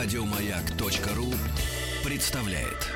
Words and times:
Радиомаяк.ру 0.00 1.26
представляет. 2.08 2.86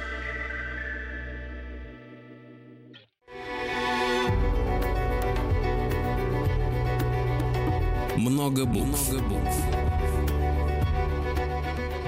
Много 8.16 8.66
букв. 8.66 9.12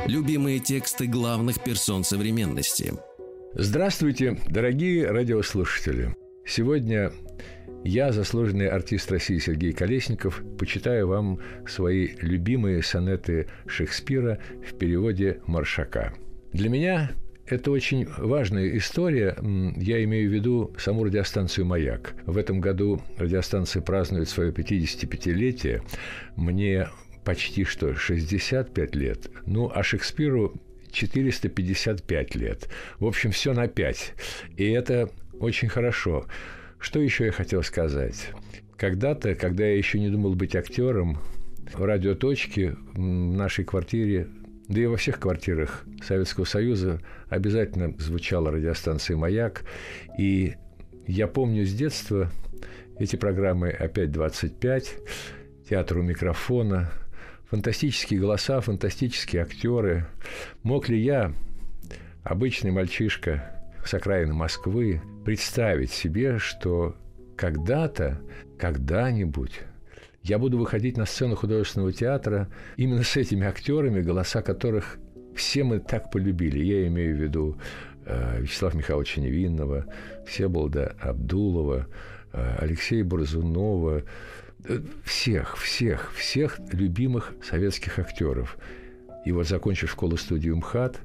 Любимые 0.07 0.61
тексты 0.61 1.09
главных 1.09 1.61
персон 1.65 2.05
современности. 2.05 2.95
Здравствуйте, 3.55 4.39
дорогие 4.47 5.11
радиослушатели. 5.11 6.15
Сегодня 6.47 7.11
я, 7.85 8.13
заслуженный 8.13 8.69
артист 8.69 9.11
России 9.11 9.39
Сергей 9.39 9.73
Колесников, 9.73 10.43
почитаю 10.59 11.09
вам 11.09 11.41
свои 11.67 12.11
любимые 12.21 12.83
сонеты 12.83 13.49
Шекспира 13.67 14.39
в 14.67 14.77
переводе 14.77 15.41
Маршака. 15.47 16.15
Для 16.53 16.69
меня 16.69 17.13
это 17.47 17.71
очень 17.71 18.07
важная 18.19 18.77
история. 18.77 19.37
Я 19.77 20.05
имею 20.05 20.31
в 20.31 20.33
виду 20.33 20.75
саму 20.79 21.05
радиостанцию 21.05 21.67
«Маяк». 21.67 22.15
В 22.27 22.37
этом 22.37 22.61
году 22.61 23.01
радиостанция 23.19 23.83
празднует 23.83 24.29
свое 24.29 24.51
55-летие. 24.51 25.83
Мне 26.37 26.89
почти 27.25 27.65
что 27.65 27.95
65 27.95 28.95
лет. 28.95 29.31
Ну, 29.47 29.71
а 29.75 29.83
Шекспиру 29.83 30.55
455 30.93 32.35
лет. 32.35 32.69
В 32.99 33.07
общем, 33.07 33.31
все 33.31 33.53
на 33.53 33.67
5. 33.67 34.15
И 34.57 34.71
это 34.71 35.11
очень 35.41 35.69
хорошо. 35.69 36.27
Что 36.79 37.01
еще 37.01 37.27
я 37.27 37.33
хотел 37.33 37.63
сказать? 37.63 38.31
Когда-то, 38.77 39.35
когда 39.35 39.65
я 39.65 39.77
еще 39.77 39.99
не 39.99 40.11
думал 40.11 40.35
быть 40.35 40.57
актером, 40.57 41.19
в 41.73 41.83
радиоточке 41.83 42.77
в 42.93 42.99
нашей 42.99 43.65
квартире 43.65 44.29
да 44.69 44.81
и 44.81 44.87
во 44.87 44.97
всех 44.97 45.21
квартирах 45.21 45.85
Советского 46.03 46.45
Союза 46.45 47.01
обязательно 47.29 47.95
звучала 47.99 48.51
радиостанция 48.51 49.17
«Маяк». 49.17 49.65
И 50.19 50.55
я 51.07 51.27
помню 51.27 51.67
с 51.67 51.73
детства 51.75 52.31
эти 52.99 53.17
программы 53.17 53.71
«Опять 53.71 54.11
25», 54.11 54.89
«Театр 55.69 55.99
у 55.99 56.03
микрофона», 56.03 56.91
фантастические 57.51 58.21
голоса, 58.21 58.61
фантастические 58.61 59.43
актеры. 59.43 60.07
Мог 60.63 60.89
ли 60.89 60.99
я, 60.99 61.33
обычный 62.23 62.71
мальчишка 62.71 63.64
с 63.85 63.95
окраины 63.95 64.33
Москвы, 64.33 65.03
представить 65.25 65.91
себе, 65.91 66.39
что 66.39 66.97
когда-то, 67.37 68.21
когда-нибудь 68.59 69.61
я 70.23 70.39
буду 70.39 70.57
выходить 70.57 70.97
на 70.97 71.05
сцену 71.05 71.37
художественного 71.37 71.93
театра 71.93 72.49
именно 72.77 73.03
с 73.03 73.17
этими 73.17 73.47
актерами, 73.47 74.01
голоса 74.01 74.41
которых 74.41 74.99
все 75.37 75.65
мы 75.65 75.81
так 75.81 76.11
полюбили. 76.11 76.65
Я 76.65 76.87
имею 76.87 77.15
в 77.15 77.21
виду 77.21 77.59
э, 78.07 78.41
Вячеслава 78.41 78.77
Михайловича 78.77 79.21
Невинного, 79.21 79.85
Всеволода 80.27 80.97
Абдулова, 81.01 81.87
э, 82.33 82.57
Алексея 82.59 83.05
Борзунова, 83.05 84.03
э, 84.67 84.79
всех, 85.05 85.59
всех, 85.59 86.13
всех 86.15 86.59
любимых 86.73 87.35
советских 87.47 87.99
актеров. 87.99 88.57
И 89.27 89.33
вот, 89.33 89.47
закончив 89.47 89.91
школу-студию 89.91 90.57
МХАТ, 90.57 91.01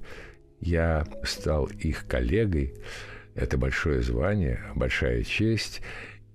я 0.62 1.06
стал 1.24 1.66
их 1.66 2.08
коллегой. 2.08 2.74
Это 3.36 3.58
большое 3.58 4.02
звание, 4.02 4.60
большая 4.76 5.24
честь. 5.24 5.82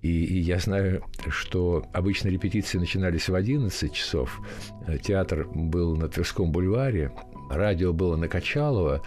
И, 0.01 0.25
и 0.25 0.39
я 0.39 0.59
знаю, 0.59 1.03
что 1.29 1.85
обычно 1.93 2.29
репетиции 2.29 2.77
начинались 2.77 3.27
в 3.27 3.35
11 3.35 3.91
часов. 3.91 4.39
Театр 5.01 5.47
был 5.47 5.95
на 5.95 6.07
Тверском 6.09 6.51
бульваре, 6.51 7.11
радио 7.49 7.91
было 7.91 8.15
на 8.15 8.27
Качалово, 8.27 9.01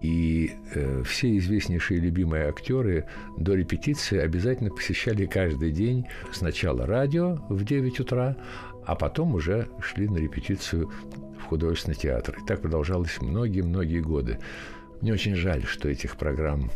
и 0.00 0.52
э, 0.74 1.02
все 1.04 1.36
известнейшие 1.36 2.00
любимые 2.00 2.48
актеры 2.48 3.06
до 3.36 3.54
репетиции 3.54 4.18
обязательно 4.18 4.70
посещали 4.70 5.26
каждый 5.26 5.72
день 5.72 6.06
сначала 6.32 6.86
радио 6.86 7.36
в 7.48 7.64
9 7.64 8.00
утра, 8.00 8.36
а 8.86 8.94
потом 8.94 9.34
уже 9.34 9.68
шли 9.80 10.08
на 10.08 10.16
репетицию 10.16 10.90
в 11.40 11.48
художественный 11.48 11.96
театр. 11.96 12.36
И 12.40 12.46
так 12.46 12.62
продолжалось 12.62 13.20
многие-многие 13.20 14.00
годы. 14.00 14.38
Мне 15.00 15.12
очень 15.12 15.34
жаль, 15.34 15.64
что 15.64 15.88
этих 15.88 16.16
программ 16.16 16.70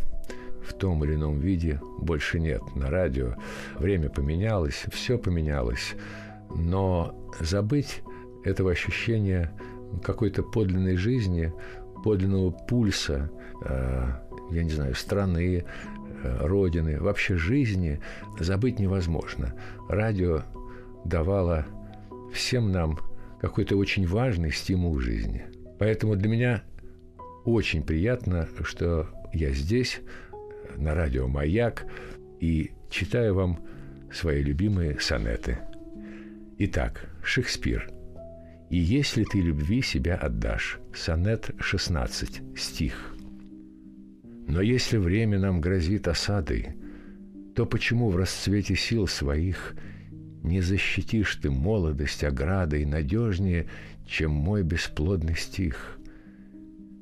в 0.66 0.72
том 0.72 1.04
или 1.04 1.14
ином 1.14 1.38
виде 1.38 1.80
больше 1.98 2.41
нет 2.41 2.62
на 2.75 2.91
радио. 2.91 3.34
Время 3.78 4.08
поменялось, 4.08 4.84
все 4.91 5.19
поменялось. 5.19 5.94
Но 6.54 7.30
забыть 7.41 8.02
этого 8.44 8.70
ощущения 8.70 9.52
какой-то 10.02 10.42
подлинной 10.42 10.96
жизни, 10.96 11.52
подлинного 12.02 12.50
пульса, 12.50 13.31
э, 13.64 14.08
я 14.50 14.64
не 14.64 14.70
знаю, 14.70 14.94
страны, 14.94 15.64
э, 16.22 16.46
родины, 16.46 17.00
вообще 17.00 17.36
жизни 17.36 18.00
забыть 18.38 18.78
невозможно. 18.78 19.54
Радио 19.88 20.42
давало 21.04 21.66
всем 22.32 22.72
нам 22.72 22.98
какой-то 23.41 23.77
очень 23.77 24.06
важный 24.06 24.53
стимул 24.53 24.99
жизни. 25.00 25.45
Поэтому 25.78 26.17
для 26.17 26.28
меня 26.28 26.62
очень 27.45 27.83
приятно, 27.83 28.49
что 28.62 29.09
я 29.33 29.50
здесь, 29.53 30.00
на 30.77 30.95
радио 30.95 31.28
«Маяк», 31.28 31.87
и 32.41 32.73
читаю 32.91 33.34
вам 33.34 33.61
свои 34.12 34.43
любимые 34.43 34.99
сонеты. 35.00 35.59
Итак, 36.59 37.09
Шекспир. 37.23 37.91
«И 38.71 38.77
если 38.77 39.25
ты 39.25 39.41
любви 39.41 39.83
себя 39.83 40.17
отдашь» 40.17 40.78
Сонет 40.94 41.50
16, 41.59 42.43
стих. 42.56 43.15
«Но 44.47 44.61
если 44.61 44.97
время 44.97 45.39
нам 45.39 45.61
грозит 45.61 46.09
осадой, 46.09 46.77
то 47.55 47.67
почему 47.67 48.09
в 48.09 48.17
расцвете 48.17 48.75
сил 48.75 49.06
своих 49.06 49.75
не 50.44 50.60
защитишь 50.60 51.37
ты 51.37 51.50
молодость 51.50 52.22
оградой 52.22 52.84
надежнее, 52.84 53.66
чем 54.06 54.31
мой 54.31 54.62
бесплодный 54.62 55.37
стих?» 55.37 55.99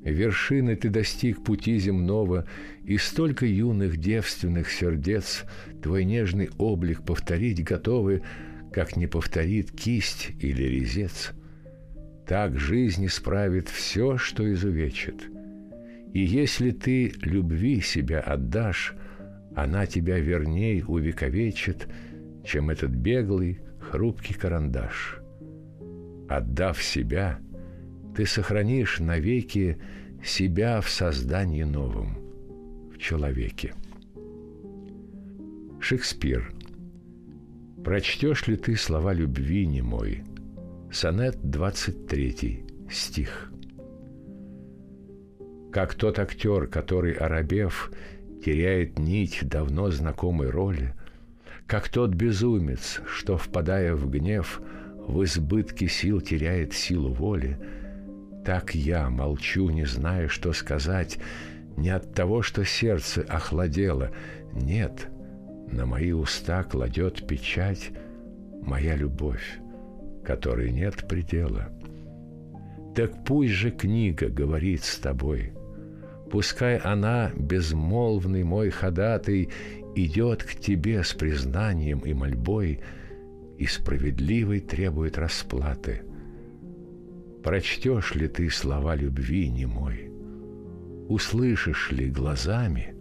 Вершины 0.05 0.75
ты 0.75 0.89
достиг 0.89 1.45
пути 1.45 1.79
земного, 1.79 2.45
И 2.85 2.99
столько 2.99 3.47
юных 3.47 3.99
девственных 3.99 4.71
сердец 4.71 5.45
Твой 5.81 6.05
нежный 6.05 6.51
облик 6.59 7.05
повторить 7.05 7.63
готовы, 7.63 8.23
Как 8.73 8.97
не 8.97 9.07
повторит 9.07 9.71
кисть 9.71 10.31
или 10.41 10.63
резец. 10.65 11.31
Так 12.27 12.59
жизнь 12.59 13.07
исправит 13.07 13.69
все, 13.69 14.17
что 14.19 14.51
изувечит. 14.53 15.29
И 16.13 16.21
если 16.21 16.71
ты 16.71 17.13
любви 17.23 17.81
себя 17.81 18.21
отдашь, 18.21 18.95
Она 19.55 19.87
тебя 19.87 20.19
верней 20.19 20.83
увековечит, 20.87 21.87
Чем 22.45 22.71
этот 22.71 22.91
беглый, 22.91 23.61
хрупкий 23.79 24.35
карандаш. 24.35 25.21
Отдав 26.29 26.83
себя— 26.83 27.39
ты 28.15 28.27
сохранишь 28.27 29.01
навеки 29.01 29.79
себя 30.23 30.81
в 30.81 30.89
создании 30.89 31.63
новом, 31.63 32.19
в 32.93 32.99
человеке. 32.99 33.75
Шекспир. 35.81 36.53
Прочтешь 37.83 38.47
ли 38.47 38.57
ты 38.57 38.77
слова 38.77 39.13
любви 39.13 39.67
не 39.67 39.83
мой? 39.83 40.23
Сонет 40.93 41.39
23, 41.43 42.65
стих. 42.91 43.51
Как 45.73 45.95
тот 45.95 46.19
актер, 46.19 46.67
который, 46.67 47.15
оробев, 47.15 47.91
теряет 48.45 48.99
нить 48.99 49.41
давно 49.43 49.91
знакомой 49.91 50.51
роли, 50.51 50.95
как 51.73 51.89
тот 51.89 52.11
безумец, 52.11 53.01
что, 53.07 53.39
впадая 53.39 53.95
в 53.95 54.09
гнев, 54.11 54.61
в 55.09 55.25
избытке 55.25 55.89
сил 55.89 56.21
теряет 56.21 56.73
силу 56.73 57.13
воли– 57.13 57.59
так 58.45 58.75
я 58.75 59.09
молчу, 59.09 59.71
не 59.71 59.85
зная, 59.85 60.27
что 60.27 60.53
сказать, 60.53 61.19
не 61.77 61.91
от 61.91 62.13
того, 62.13 62.43
что 62.43 62.65
сердце 62.65 63.25
охладело. 63.29 64.11
Нет, 64.53 65.09
на 65.71 65.87
мои 65.87 66.11
уста 66.13 66.65
кладет 66.65 67.27
печать 67.27 67.91
моя 68.63 68.97
любовь, 68.97 69.61
которой 70.25 70.73
нет 70.73 71.07
предела. 71.09 71.69
Так 72.97 73.25
пусть 73.25 73.53
же 73.53 73.71
книга 73.71 74.29
говорит 74.29 74.83
с 74.83 74.99
тобой. 74.99 75.53
Пускай 76.31 76.79
она, 76.79 77.31
безмолвный 77.37 78.43
мой 78.43 78.71
ходатай, 78.71 79.51
идет 79.95 80.43
к 80.43 80.55
тебе 80.55 81.03
с 81.03 81.13
признанием 81.15 82.01
и 82.01 82.15
мольбой 82.15 82.81
и 83.59 83.67
справедливой 83.67 84.61
требует 84.61 85.19
расплаты– 85.19 86.03
Прочтешь 87.43 88.15
ли 88.15 88.29
ты 88.29 88.49
слова 88.51 88.95
любви 88.95 89.51
не 89.51 89.67
мой? 89.67 90.13
Услышишь 91.09 91.91
ли 91.91 92.09
глазами 92.09 92.95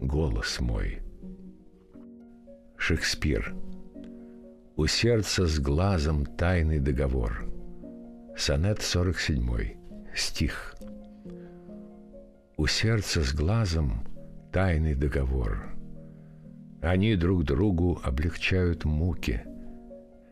голос 0.00 0.58
мой? 0.60 1.02
Шекспир. 2.76 3.54
У 4.74 4.86
сердца 4.86 5.46
с 5.46 5.60
глазом 5.60 6.26
тайный 6.26 6.80
договор. 6.80 7.48
Сонет 8.36 8.82
47. 8.82 9.76
Стих. 10.16 10.74
У 12.56 12.66
сердца 12.66 13.22
с 13.22 13.32
глазом 13.32 14.04
тайный 14.52 14.96
договор. 14.96 15.75
Они 16.80 17.16
друг 17.16 17.44
другу 17.44 18.00
облегчают 18.02 18.84
муки. 18.84 19.42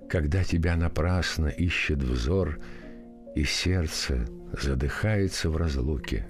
Когда 0.08 0.44
тебя 0.44 0.76
напрасно 0.76 1.48
ищет 1.48 2.02
взор, 2.02 2.58
и 3.34 3.44
сердце 3.44 4.26
задыхается 4.52 5.50
в 5.50 5.56
разлуке. 5.56 6.26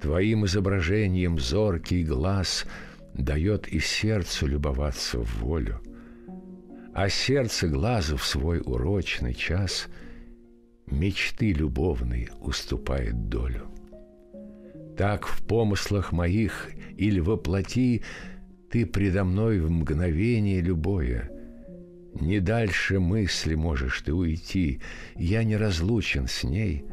Твоим 0.00 0.46
изображением 0.46 1.38
зоркий 1.38 2.04
глаз 2.04 2.66
дает 3.14 3.68
и 3.68 3.78
сердцу 3.78 4.46
любоваться 4.46 5.18
в 5.18 5.40
волю, 5.40 5.80
а 6.94 7.08
сердце 7.08 7.68
глазу 7.68 8.16
в 8.16 8.24
свой 8.24 8.60
урочный 8.64 9.34
час 9.34 9.88
мечты 10.86 11.52
любовной 11.52 12.30
уступает 12.40 13.28
долю. 13.28 13.66
Так 14.96 15.26
в 15.26 15.44
помыслах 15.46 16.12
моих 16.12 16.70
или 16.96 17.20
воплоти 17.20 18.02
Ты 18.70 18.84
предо 18.84 19.24
мной 19.24 19.60
в 19.60 19.70
мгновение 19.70 20.60
любое. 20.60 21.30
Не 22.20 22.40
дальше 22.40 22.98
мысли 22.98 23.54
можешь 23.54 24.00
ты 24.02 24.12
уйти, 24.12 24.80
Я 25.14 25.44
не 25.44 25.56
разлучен 25.56 26.26
с 26.26 26.44
ней, 26.44 26.84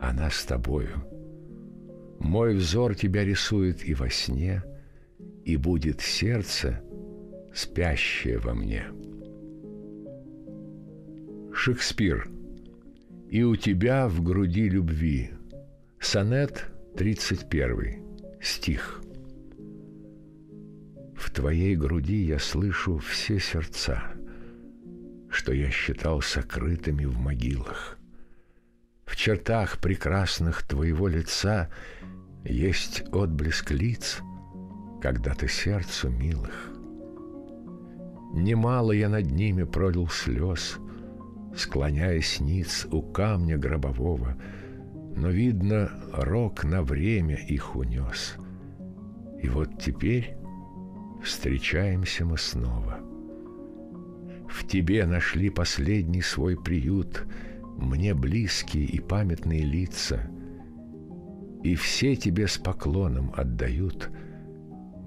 она 0.00 0.30
с 0.30 0.44
тобою. 0.44 1.04
Мой 2.18 2.54
взор 2.54 2.94
тебя 2.94 3.24
рисует 3.24 3.86
и 3.86 3.94
во 3.94 4.08
сне, 4.10 4.62
И 5.44 5.56
будет 5.56 6.00
сердце, 6.00 6.80
спящее 7.54 8.38
во 8.38 8.54
мне. 8.54 8.84
Шекспир. 11.52 12.30
И 13.28 13.42
у 13.42 13.56
тебя 13.56 14.08
в 14.08 14.22
груди 14.22 14.68
любви. 14.68 15.30
Сонет 15.98 16.66
31 16.96 18.02
стих. 18.40 19.02
Твоей 21.40 21.74
груди 21.74 22.26
я 22.26 22.38
слышу 22.38 22.98
все 22.98 23.40
сердца, 23.40 24.02
Что 25.30 25.54
я 25.54 25.70
считал 25.70 26.20
сокрытыми 26.20 27.06
в 27.06 27.18
могилах. 27.18 27.96
В 29.06 29.16
чертах 29.16 29.78
прекрасных 29.78 30.62
твоего 30.64 31.08
лица 31.08 31.70
Есть 32.44 33.04
отблеск 33.10 33.70
лиц, 33.70 34.18
Когда-то 35.00 35.48
сердцу 35.48 36.10
милых. 36.10 36.74
Немало 38.34 38.92
я 38.92 39.08
над 39.08 39.30
ними 39.30 39.62
пролил 39.62 40.08
слез, 40.08 40.76
Склоняясь 41.56 42.38
ниц 42.40 42.86
у 42.90 43.00
камня 43.00 43.56
гробового— 43.56 44.36
но, 45.16 45.28
видно, 45.28 45.90
рок 46.12 46.64
на 46.64 46.82
время 46.82 47.36
их 47.36 47.74
унес. 47.74 48.36
И 49.42 49.48
вот 49.48 49.78
теперь 49.82 50.36
встречаемся 51.22 52.24
мы 52.24 52.38
снова. 52.38 53.00
В 54.48 54.66
тебе 54.66 55.06
нашли 55.06 55.50
последний 55.50 56.22
свой 56.22 56.60
приют, 56.60 57.26
Мне 57.76 58.14
близкие 58.14 58.84
и 58.84 59.00
памятные 59.00 59.62
лица, 59.62 60.30
И 61.62 61.74
все 61.74 62.16
тебе 62.16 62.46
с 62.46 62.58
поклоном 62.58 63.32
отдают 63.36 64.10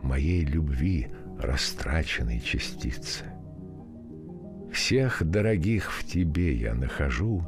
Моей 0.02 0.46
любви 0.46 1.08
растраченной 1.40 2.40
частицы. 2.40 3.26
Всех 4.72 5.24
дорогих 5.24 5.92
в 5.92 6.06
тебе 6.06 6.56
я 6.56 6.74
нахожу, 6.74 7.46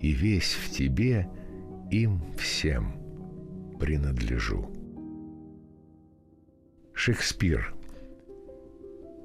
И 0.00 0.12
весь 0.12 0.54
в 0.54 0.70
тебе— 0.70 1.28
им 1.90 2.20
всем 2.36 2.96
принадлежу. 3.78 4.70
Шекспир. 6.92 7.75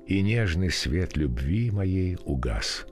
И 0.06 0.22
нежный 0.22 0.70
свет 0.70 1.16
любви 1.16 1.72
моей 1.72 2.18
угас. 2.26 2.86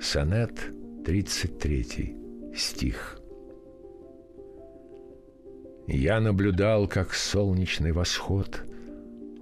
Сонет 0.00 0.72
33 1.04 2.16
стих. 2.54 3.18
Я 5.86 6.20
наблюдал, 6.20 6.86
как 6.86 7.14
солнечный 7.14 7.92
восход 7.92 8.62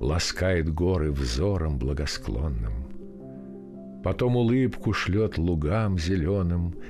Ласкает 0.00 0.72
горы 0.72 1.10
взором 1.10 1.76
благосклонным. 1.76 2.72
Потом 4.04 4.36
улыбку 4.36 4.92
шлет 4.92 5.38
лугам 5.38 5.98
зеленым— 5.98 6.75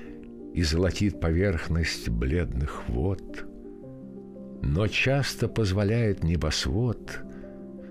и 0.58 0.62
золотит 0.64 1.20
поверхность 1.20 2.08
бледных 2.08 2.88
вод, 2.88 3.46
но 4.60 4.88
часто 4.88 5.46
позволяет 5.46 6.24
небосвод 6.24 7.20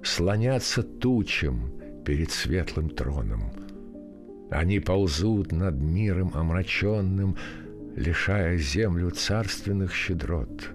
слоняться 0.07 0.83
тучам 0.83 1.71
перед 2.06 2.31
светлым 2.31 2.89
троном. 2.89 3.51
Они 4.50 4.80
ползут 4.80 5.51
над 5.51 5.75
миром 5.81 6.31
омраченным, 6.33 7.38
лишая 7.95 8.57
землю 8.57 9.09
царственных 9.12 9.94
щедрот. 9.94 10.71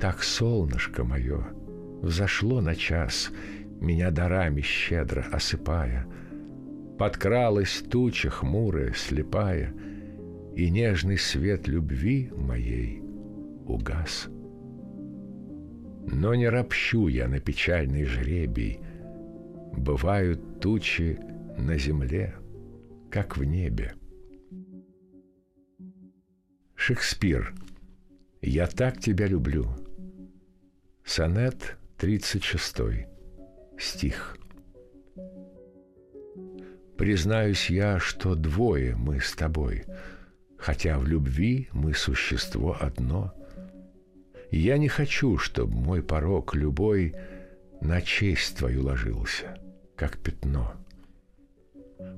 Так 0.00 0.22
солнышко 0.22 1.04
мое 1.04 1.46
взошло 2.02 2.60
на 2.60 2.74
час, 2.74 3.30
меня 3.80 4.10
дарами 4.10 4.60
щедро 4.60 5.26
осыпая, 5.32 6.06
подкралась 6.98 7.82
туча 7.90 8.30
хмурая, 8.30 8.92
слепая— 8.92 9.74
и 10.54 10.70
нежный 10.70 11.18
свет 11.18 11.66
любви 11.66 12.30
моей 12.36 13.02
угас. 13.66 14.28
Но 16.06 16.34
не 16.34 16.48
ропщу 16.48 17.08
я 17.08 17.28
на 17.28 17.40
печальный 17.40 18.04
жребий, 18.04 18.80
Бывают 19.76 20.60
тучи 20.60 21.18
на 21.58 21.76
земле, 21.76 22.34
как 23.10 23.36
в 23.36 23.44
небе. 23.44 23.94
Шекспир. 26.76 27.52
Я 28.40 28.66
так 28.68 29.00
тебя 29.00 29.26
люблю. 29.26 29.68
Сонет 31.04 31.76
36. 31.98 33.06
Стих. 33.78 34.36
Признаюсь 36.96 37.68
я, 37.68 37.98
что 37.98 38.36
двое 38.36 38.94
мы 38.94 39.20
с 39.20 39.32
тобой— 39.32 39.84
хотя 40.64 40.98
в 40.98 41.06
любви 41.06 41.68
мы 41.72 41.92
существо 41.92 42.74
одно. 42.80 43.34
Я 44.50 44.78
не 44.78 44.88
хочу, 44.88 45.38
чтобы 45.38 45.74
мой 45.74 46.02
порог 46.02 46.54
любой 46.54 47.14
на 47.80 48.00
честь 48.00 48.56
твою 48.56 48.84
ложился, 48.84 49.58
как 49.96 50.18
пятно. 50.18 50.74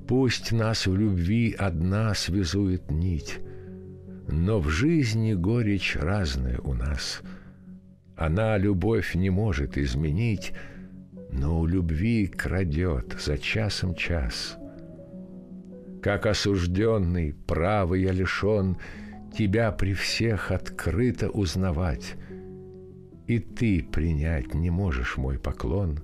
Пусть 0.07 0.51
нас 0.51 0.87
в 0.87 0.95
любви 0.95 1.55
одна 1.57 2.13
связует 2.13 2.91
нить, 2.91 3.39
но 4.27 4.59
в 4.59 4.69
жизни 4.69 5.33
горечь 5.33 5.95
разная 5.95 6.59
у 6.59 6.73
нас. 6.73 7.21
Она 8.15 8.57
любовь 8.57 9.15
не 9.15 9.29
может 9.29 9.77
изменить, 9.77 10.53
но 11.29 11.59
у 11.59 11.65
любви 11.65 12.27
крадет 12.27 13.17
за 13.19 13.37
часом 13.37 13.95
час— 13.95 14.57
как 16.01 16.25
осужденный, 16.25 17.33
правый 17.33 18.03
я 18.03 18.11
лишен 18.11 18.77
Тебя 19.37 19.71
при 19.71 19.93
всех 19.93 20.49
открыто 20.49 21.29
узнавать. 21.29 22.15
И 23.27 23.37
ты 23.37 23.83
принять 23.83 24.55
не 24.55 24.71
можешь 24.71 25.15
мой 25.15 25.37
поклон, 25.37 25.99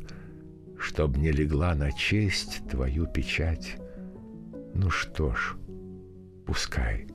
Чтоб 0.77 1.17
не 1.17 1.31
легла 1.31 1.73
на 1.73 1.91
честь 1.91 2.61
твою 2.69 3.07
печать. 3.07 3.77
Ну 4.75 4.91
что 4.91 5.33
ж, 5.33 5.55
пускай, 6.45 7.07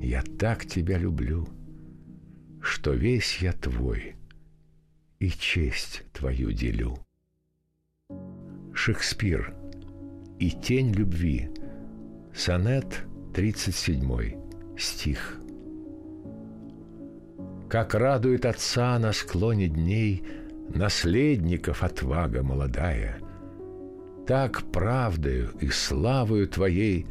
я 0.00 0.22
так 0.22 0.64
тебя 0.64 0.96
люблю, 0.96 1.46
Что 2.62 2.94
весь 2.94 3.42
я 3.42 3.52
твой 3.52 4.14
и 5.18 5.28
честь 5.28 6.04
твою 6.14 6.52
делю. 6.52 6.96
Шекспир 8.72 9.54
и 10.38 10.50
тень 10.52 10.90
любви— 10.92 11.50
Сонет 12.34 13.04
37, 13.34 14.47
стих. 14.78 15.38
Как 17.68 17.94
радует 17.94 18.46
отца 18.46 18.98
на 18.98 19.12
склоне 19.12 19.68
дней 19.68 20.22
Наследников 20.74 21.82
отвага 21.82 22.42
молодая, 22.42 23.18
Так 24.26 24.62
правдою 24.70 25.50
и 25.60 25.68
славою 25.68 26.48
Твоей 26.48 27.06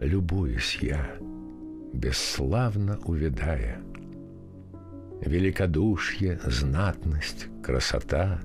Любуюсь 0.00 0.78
я, 0.82 1.16
бесславно 1.92 2.98
увядая. 3.04 3.80
Великодушье, 5.20 6.40
знатность, 6.44 7.46
красота 7.62 8.40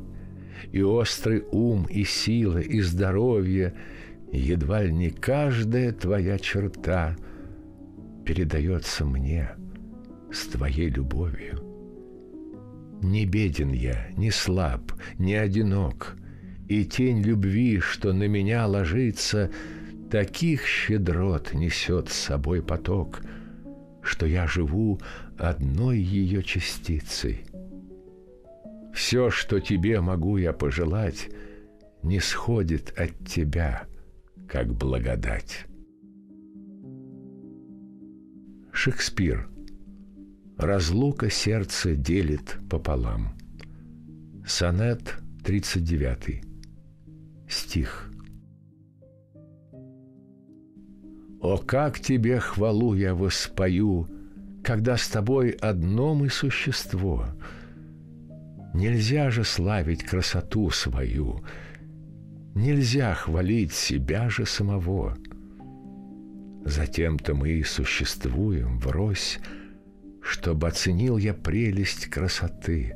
И 0.72 0.82
острый 0.82 1.44
ум, 1.52 1.86
и 1.90 2.04
сила, 2.04 2.60
и 2.60 2.82
здоровье— 2.82 3.74
едва 4.32 4.84
ли 4.84 4.94
не 4.94 5.10
каждая 5.10 5.92
твоя 5.92 6.38
черта 6.38 7.16
передается 8.30 9.06
мне 9.06 9.50
с 10.32 10.46
твоей 10.46 10.88
любовью. 10.88 11.64
Не 13.02 13.26
беден 13.26 13.72
я, 13.72 14.08
не 14.16 14.30
слаб, 14.30 14.92
не 15.18 15.34
одинок, 15.34 16.16
и 16.68 16.86
тень 16.86 17.24
любви, 17.24 17.80
что 17.80 18.14
на 18.14 18.28
меня 18.28 18.68
ложится, 18.68 19.50
таких 20.12 20.64
щедрот 20.68 21.56
несет 21.56 22.10
с 22.10 22.14
собой 22.14 22.62
поток, 22.62 23.22
что 24.04 24.28
я 24.28 24.46
живу 24.46 25.02
одной 25.40 25.98
ее 25.98 26.44
частицей. 26.44 27.46
Все, 28.94 29.32
что 29.32 29.60
тебе 29.60 30.02
могу 30.02 30.38
я 30.38 30.54
пожелать, 30.54 31.30
не 32.04 32.20
сходит 32.20 32.94
от 32.96 33.28
тебя, 33.28 33.88
как 34.48 34.72
благодать. 34.72 35.66
Шекспир. 38.72 39.50
Разлука 40.58 41.30
сердце 41.30 41.96
делит 41.96 42.58
пополам. 42.70 43.36
Сонет 44.46 45.16
39. 45.44 46.44
Стих. 47.48 48.12
О, 51.42 51.58
как 51.58 52.00
тебе 52.00 52.40
хвалу 52.40 52.94
я 52.94 53.16
воспою, 53.16 54.08
Когда 54.64 54.98
с 54.98 55.08
тобой 55.08 55.52
одно 55.52 56.14
мы 56.14 56.30
существо. 56.30 57.26
Нельзя 58.74 59.30
же 59.32 59.44
славить 59.44 60.04
красоту 60.04 60.70
свою, 60.70 61.44
Нельзя 62.56 63.14
хвалить 63.14 63.72
себя 63.74 64.30
же 64.30 64.46
самого. 64.46 65.18
Затем-то 66.66 67.36
мы 67.36 67.50
и 67.50 67.64
существуем 67.64 68.80
врозь, 68.80 69.40
Чтоб 70.22 70.66
оценил 70.66 71.18
я 71.18 71.34
прелесть 71.34 72.08
красоты, 72.08 72.96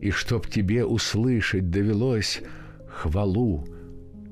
И 0.00 0.10
чтоб 0.10 0.46
тебе 0.46 0.84
услышать 0.84 1.70
довелось 1.70 2.42
Хвалу, 2.88 3.66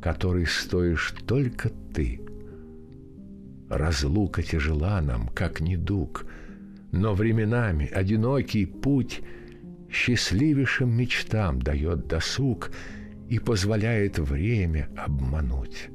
которой 0.01 0.47
стоишь 0.47 1.15
только 1.27 1.71
ты. 1.95 2.21
Разлука 3.69 4.43
тяжела 4.43 5.01
нам, 5.01 5.29
как 5.29 5.61
недуг, 5.61 6.27
Но 6.91 7.15
временами 7.15 7.87
одинокий 7.87 8.67
путь 8.67 9.23
Счастливейшим 9.89 10.91
мечтам 10.91 11.63
дает 11.63 12.09
досуг 12.09 12.73
И 13.29 13.39
позволяет 13.39 14.19
время 14.19 14.89
обмануть. 14.97 15.92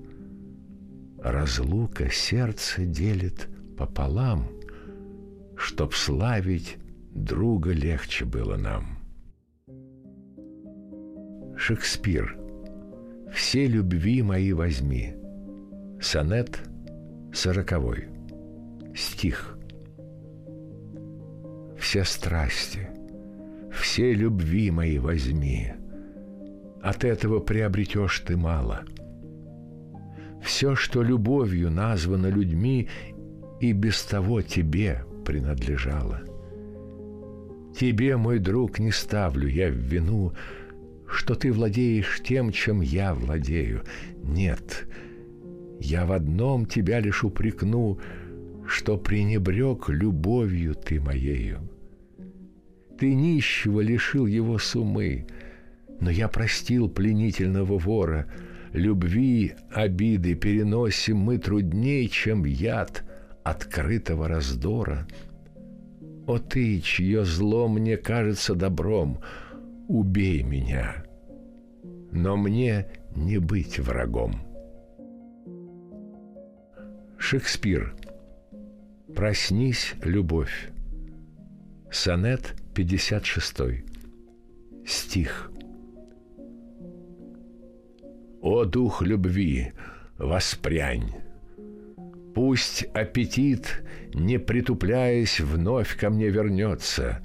Разлука 1.32 2.10
сердце 2.10 2.86
делит 2.86 3.50
пополам, 3.78 4.48
Чтоб 5.58 5.94
славить 5.94 6.78
друга 7.14 7.72
легче 7.74 8.24
было 8.24 8.56
нам. 8.56 9.00
Шекспир. 11.58 12.38
Все 13.34 13.68
любви 13.68 14.22
мои 14.22 14.54
возьми. 14.54 15.16
Сонет 16.00 16.62
сороковой. 17.34 18.08
Стих. 18.96 19.58
Все 21.78 22.06
страсти, 22.06 22.88
все 23.74 24.14
любви 24.14 24.72
мои 24.72 24.98
возьми. 24.98 25.74
От 26.82 27.04
этого 27.04 27.40
приобретешь 27.42 28.22
ты 28.22 28.38
мало. 28.38 28.86
Все, 30.42 30.76
что 30.76 31.02
любовью 31.02 31.72
названо 31.72 32.28
людьми, 32.28 32.88
и 33.60 33.72
без 33.72 34.04
того 34.04 34.42
тебе 34.42 35.04
принадлежало. 35.26 36.22
Тебе, 37.78 38.18
мой 38.18 38.40
друг, 38.40 38.80
не 38.80 38.92
ставлю 38.92 39.48
я 39.48 39.70
в 39.70 39.76
вину, 39.76 40.34
что 41.08 41.36
ты 41.36 41.52
владеешь 41.52 42.22
тем, 42.24 42.52
чем 42.52 42.82
я 42.82 43.14
владею. 43.14 43.84
Нет, 44.24 44.88
я 45.80 46.06
в 46.06 46.12
одном 46.12 46.66
тебя 46.66 47.00
лишь 47.00 47.24
упрекну, 47.24 48.00
что 48.68 48.98
пренебрег 48.98 49.90
любовью 49.90 50.76
ты 50.76 51.00
моею. 51.00 51.70
Ты 53.00 53.14
нищего 53.14 53.80
лишил 53.82 54.26
его 54.26 54.58
сумы, 54.58 55.28
но 56.00 56.10
я 56.10 56.28
простил 56.28 56.90
пленительного 56.90 57.78
вора. 57.78 58.28
Любви, 58.78 59.56
обиды 59.72 60.36
переносим 60.36 61.18
мы 61.18 61.40
трудней, 61.40 62.08
чем 62.08 62.46
яд 62.46 63.04
открытого 63.44 64.28
раздора. 64.28 65.08
О 66.28 66.38
ты, 66.38 66.80
чье 66.82 67.26
зло 67.26 67.68
мне 67.68 67.98
кажется 67.98 68.54
добром, 68.54 69.20
убей 69.88 70.44
меня, 70.44 71.04
но 72.12 72.38
мне 72.38 72.86
не 73.16 73.40
быть 73.40 73.80
врагом. 73.80 74.36
Шекспир. 77.18 77.96
Проснись, 79.16 79.96
любовь. 80.04 80.70
Сонет 81.90 82.54
56. 82.76 83.84
Стих. 84.86 85.52
О 88.50 88.64
дух 88.64 89.02
любви, 89.02 89.74
воспрянь! 90.18 91.12
Пусть 92.34 92.86
аппетит, 92.94 93.84
не 94.14 94.40
притупляясь, 94.40 95.42
вновь 95.42 95.98
ко 95.98 96.10
мне 96.10 96.30
вернется. 96.30 97.20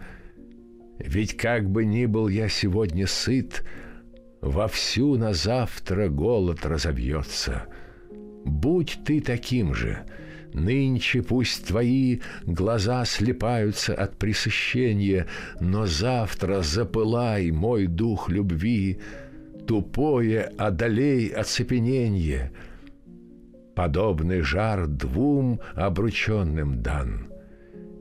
Ведь 0.99 1.37
как 1.37 1.71
бы 1.71 1.85
ни 1.85 2.07
был 2.07 2.27
я 2.27 2.49
сегодня 2.49 3.07
сыт, 3.07 3.65
Вовсю 4.41 5.17
на 5.17 5.33
завтра 5.33 6.09
голод 6.09 6.67
разовьется. 6.67 7.67
Будь 8.45 8.99
ты 9.05 9.21
таким 9.21 9.75
же, 9.75 10.05
Нынче 10.53 11.23
пусть 11.23 11.69
твои 11.69 12.21
глаза 12.45 13.05
слепаются 13.05 13.95
от 13.95 14.19
пресыщения, 14.19 15.27
но 15.61 15.87
завтра 15.87 16.63
запылай, 16.63 17.53
мой 17.53 17.87
дух 17.87 18.29
любви, 18.29 18.99
тупое 19.67 20.43
одолей 20.59 21.29
оцепенение. 21.29 22.53
Подобный 23.75 24.43
жар 24.43 24.87
двум 24.87 25.61
обрученным 25.75 26.83
дан. 26.83 27.29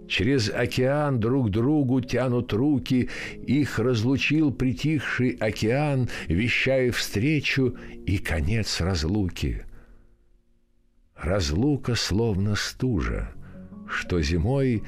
Через 0.07 0.49
океан 0.49 1.19
друг 1.19 1.49
другу 1.51 2.01
тянут 2.01 2.51
руки, 2.51 3.09
их 3.47 3.79
разлучил 3.79 4.51
притихший 4.51 5.37
океан, 5.39 6.09
вещая 6.27 6.91
встречу 6.91 7.77
и 8.05 8.17
конец 8.17 8.81
разлуки— 8.81 9.63
Разлука 11.21 11.93
словно 11.93 12.55
стужа, 12.55 13.29
что 13.87 14.19
зимой 14.23 14.81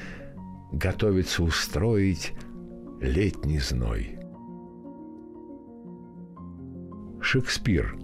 готовится 0.71 1.43
устроить 1.43 2.33
летний 3.01 3.59
зной. 3.59 4.17
Шекспир. 7.23 7.95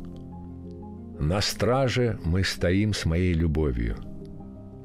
На 1.20 1.42
страже 1.42 2.20
мы 2.24 2.44
стоим 2.44 2.94
с 2.94 3.06
моей 3.06 3.34
любовью. 3.34 3.98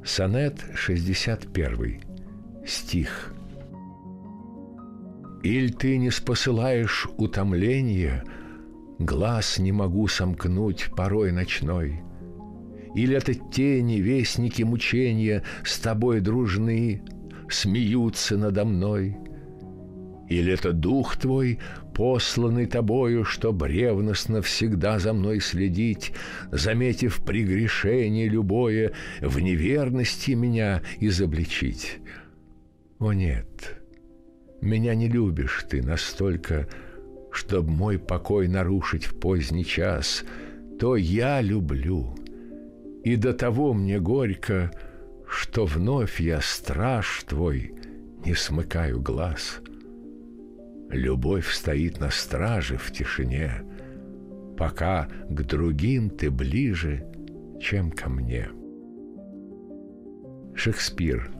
Сонет 0.04 0.62
61. 0.74 2.02
Стих. 2.66 3.34
Иль 5.42 5.72
ты 5.72 5.96
не 5.96 6.10
спосылаешь 6.10 7.06
утомления, 7.16 8.24
Глаз 8.98 9.58
не 9.58 9.72
могу 9.72 10.06
сомкнуть 10.08 10.90
порой 10.96 11.32
ночной— 11.32 12.02
или 12.94 13.16
это 13.16 13.34
тени, 13.34 13.96
вестники 13.96 14.62
мучения, 14.62 15.42
С 15.64 15.78
тобой 15.78 16.20
дружны, 16.20 17.02
смеются 17.50 18.36
надо 18.36 18.64
мной? 18.64 19.16
Или 20.34 20.52
это 20.52 20.72
дух 20.72 21.16
твой, 21.16 21.58
посланный 21.94 22.66
тобою, 22.66 23.24
Чтоб 23.24 23.62
ревностно 23.62 24.42
всегда 24.42 24.98
за 24.98 25.12
мной 25.12 25.40
следить, 25.40 26.12
Заметив 26.50 27.24
прегрешение 27.24 28.28
любое, 28.28 28.92
В 29.20 29.38
неверности 29.40 30.32
меня 30.32 30.82
изобличить? 30.98 31.98
О 32.98 33.12
нет, 33.12 33.80
меня 34.60 34.94
не 34.94 35.08
любишь 35.08 35.64
ты 35.70 35.82
настолько, 35.82 36.68
Чтоб 37.30 37.66
мой 37.68 37.98
покой 37.98 38.48
нарушить 38.48 39.04
в 39.04 39.18
поздний 39.18 39.64
час, 39.64 40.24
То 40.80 40.96
я 40.96 41.40
люблю— 41.40 42.16
и 43.04 43.16
до 43.16 43.34
того 43.34 43.74
мне 43.74 44.00
горько, 44.00 44.72
что 45.28 45.66
вновь 45.66 46.20
я 46.20 46.40
страж 46.40 47.24
твой 47.28 47.74
не 48.24 48.34
смыкаю 48.34 48.98
глаз. 48.98 49.60
Любовь 50.90 51.50
стоит 51.50 52.00
на 52.00 52.10
страже 52.10 52.76
в 52.76 52.90
тишине, 52.92 53.62
пока 54.56 55.08
к 55.28 55.42
другим 55.42 56.10
ты 56.10 56.30
ближе, 56.30 57.06
чем 57.60 57.90
ко 57.90 58.08
мне. 58.08 58.48
Шекспир. 60.54 61.30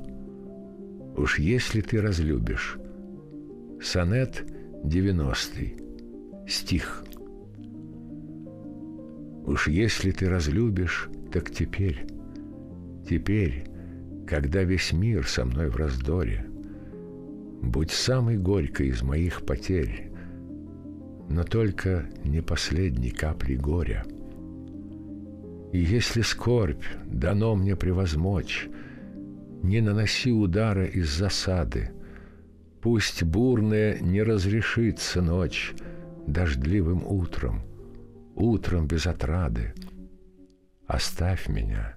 Уж 1.16 1.38
если 1.38 1.80
ты 1.80 2.00
разлюбишь. 2.00 2.78
Сонет 3.80 4.44
90. 4.82 6.48
Стих. 6.48 7.04
Уж 9.46 9.68
если 9.68 10.10
ты 10.10 10.28
разлюбишь, 10.28 11.08
так 11.32 11.50
теперь, 11.50 12.06
теперь, 13.08 13.66
когда 14.26 14.62
весь 14.62 14.92
мир 14.92 15.26
со 15.26 15.44
мной 15.44 15.68
в 15.68 15.76
раздоре, 15.76 16.46
будь 17.70 17.90
самой 17.90 18.38
горькой 18.38 18.88
из 18.88 19.02
моих 19.02 19.44
потерь, 19.44 20.10
но 21.28 21.44
только 21.44 22.06
не 22.24 22.40
последней 22.40 23.10
капли 23.10 23.56
горя. 23.56 24.04
И 25.72 25.78
если 25.78 26.22
скорбь 26.22 26.84
дано 27.06 27.54
мне 27.56 27.76
превозмочь, 27.76 28.68
не 29.62 29.80
наноси 29.80 30.30
удара 30.30 30.84
из 30.84 31.10
засады, 31.10 31.90
пусть 32.80 33.22
бурная 33.22 33.98
не 33.98 34.22
разрешится 34.22 35.22
ночь 35.22 35.74
дождливым 36.26 37.04
утром, 37.06 37.62
утром 38.34 38.86
без 38.86 39.06
отрады. 39.06 39.72
Оставь 40.86 41.48
меня, 41.48 41.96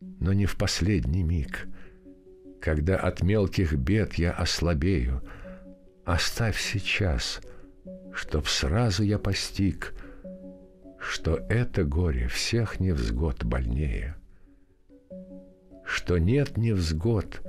но 0.00 0.32
не 0.32 0.46
в 0.46 0.56
последний 0.56 1.22
миг, 1.22 1.66
когда 2.60 2.96
от 2.96 3.22
мелких 3.22 3.74
бед 3.74 4.14
я 4.14 4.32
ослабею. 4.32 5.22
Оставь 6.04 6.58
сейчас, 6.60 7.40
чтоб 8.12 8.46
сразу 8.46 9.02
я 9.02 9.18
постиг, 9.18 9.94
что 10.98 11.36
это 11.48 11.84
горе 11.84 12.28
всех 12.28 12.80
невзгод 12.80 13.44
больнее, 13.44 14.16
что 15.84 16.18
нет 16.18 16.56
невзгод, 16.56 17.42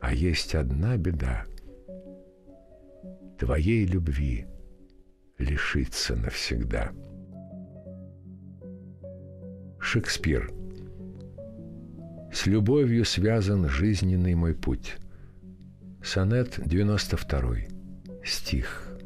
а 0.00 0.14
есть 0.14 0.54
одна 0.54 0.96
беда— 0.96 1.44
твоей 3.38 3.84
любви 3.84 4.46
лишиться 5.38 6.16
навсегда. 6.16 6.92
Шекспир. 9.78 10.50
С 12.34 12.46
любовью 12.46 13.04
связан 13.04 13.68
жизненный 13.68 14.34
мой 14.34 14.54
путь. 14.54 14.96
Сонет 16.02 16.58
92. 16.66 17.58
Стих. 18.24 18.98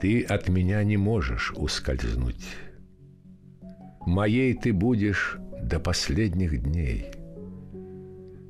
Ты 0.00 0.22
от 0.22 0.48
меня 0.48 0.84
не 0.84 0.96
можешь 0.96 1.52
ускользнуть. 1.56 2.46
Моей 4.06 4.54
ты 4.54 4.72
будешь 4.72 5.38
до 5.60 5.80
последних 5.80 6.62
дней. 6.62 7.06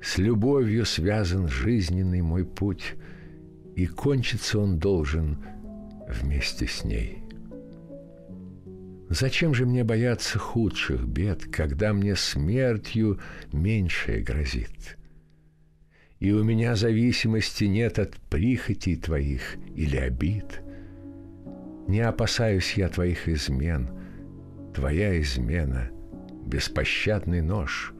С 0.03 0.19
любовью 0.19 0.85
связан 0.85 1.49
жизненный 1.49 2.21
мой 2.21 2.45
путь, 2.45 2.97
и 3.75 3.87
кончиться 3.87 4.59
он 4.59 4.79
должен 4.79 5.39
вместе 6.07 6.67
с 6.67 6.85
ней. 6.85 7.26
Зачем 9.09 9.55
же 9.55 9.67
мне 9.67 9.85
бояться 9.85 10.39
худших 10.39 11.07
бед, 11.07 11.45
когда 11.45 11.93
мне 11.93 12.17
смертью 12.17 13.21
меньшее 13.53 14.21
грозит? 14.21 14.99
И 16.19 16.33
у 16.33 16.43
меня 16.43 16.75
зависимости 16.75 17.65
нет 17.65 17.99
от 17.99 18.17
прихотей 18.17 18.97
твоих 18.97 19.57
или 19.75 19.97
обид. 19.97 20.63
Не 21.87 22.01
опасаюсь 22.01 22.75
я 22.75 22.89
твоих 22.89 23.29
измен, 23.29 23.91
твоя 24.75 25.21
измена— 25.21 25.91
беспощадный 26.47 27.43
нож. 27.43 27.93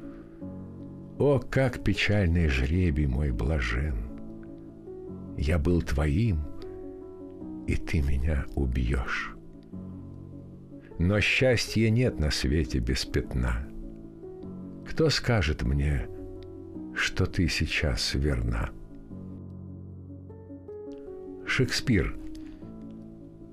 О, 1.19 1.39
как 1.39 1.85
печальный 1.85 2.49
жребий 2.49 3.07
мой 3.07 3.31
блажен! 3.31 3.95
Я 5.37 5.59
был 5.59 5.83
твоим, 5.83 6.41
и 7.67 7.77
ты 7.77 8.01
меня 8.01 8.47
убьешь. 8.55 9.36
Но 10.99 11.21
счастья 11.21 11.91
нет 11.91 12.19
на 12.19 12.31
свете 12.31 12.79
без 12.79 13.05
пятна. 13.05 13.69
Кто 14.89 15.11
скажет 15.11 15.63
мне, 15.63 16.09
что 16.95 17.27
ты 17.27 17.49
сейчас 17.49 18.15
верна? 18.15 18.71
Шекспир. 21.47 22.17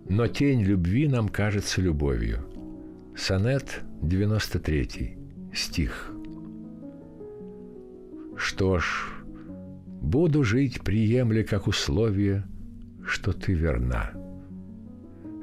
Но 0.07 0.27
тень 0.27 0.61
любви 0.61 1.07
нам 1.07 1.27
кажется 1.27 1.81
любовью. 1.81 2.39
Сонет 3.15 3.81
93. 4.01 5.17
Стих. 5.53 6.13
Что 8.37 8.79
ж, 8.79 9.11
буду 10.01 10.43
жить, 10.43 10.81
приемля 10.81 11.43
как 11.43 11.67
условие, 11.67 12.45
что 13.05 13.33
ты 13.33 13.53
верна. 13.53 14.11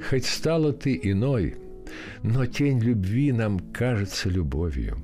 Хоть 0.09 0.25
стала 0.25 0.73
ты 0.73 0.99
иной— 1.03 1.57
но 2.23 2.47
тень 2.47 2.81
любви 2.81 3.33
нам 3.33 3.59
кажется 3.59 4.29
любовью. 4.29 4.99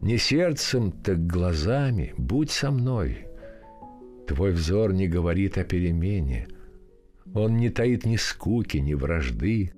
Не 0.00 0.16
сердцем, 0.16 0.92
так 0.92 1.26
глазами, 1.26 2.14
будь 2.16 2.50
со 2.50 2.70
мной. 2.70 3.26
Твой 4.26 4.52
взор 4.52 4.92
не 4.92 5.08
говорит 5.08 5.58
о 5.58 5.64
перемене. 5.64 6.48
Он 7.34 7.56
не 7.56 7.68
таит 7.68 8.06
ни 8.06 8.16
скуки, 8.16 8.78
ни 8.78 8.94
вражды. 8.94 9.72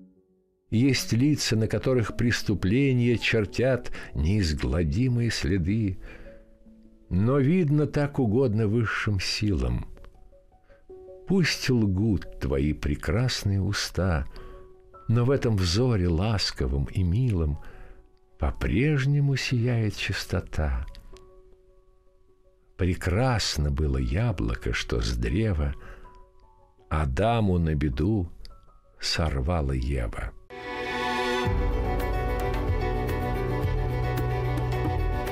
Есть 0.70 1.12
лица, 1.12 1.56
на 1.56 1.66
которых 1.66 2.16
преступления 2.16 3.18
чертят 3.18 3.90
неизгладимые 4.14 5.30
следы. 5.30 5.98
Но 7.10 7.38
видно 7.38 7.86
так 7.86 8.18
угодно 8.18 8.68
высшим 8.68 9.18
силам. 9.20 9.86
Пусть 11.26 11.68
лгут 11.68 12.38
твои 12.40 12.72
прекрасные 12.72 13.60
уста— 13.60 14.26
но 15.08 15.24
в 15.24 15.30
этом 15.30 15.56
взоре 15.56 16.08
ласковым 16.08 16.84
и 16.84 17.02
милым 17.02 17.58
по-прежнему 18.38 19.36
сияет 19.36 19.96
чистота. 19.96 20.86
Прекрасно 22.76 23.70
было 23.70 23.98
яблоко, 23.98 24.72
что 24.72 25.00
с 25.00 25.16
древа 25.16 25.74
Адаму 26.88 27.58
на 27.58 27.74
беду 27.74 28.28
сорвала 29.00 29.72
Ева. 29.72 30.32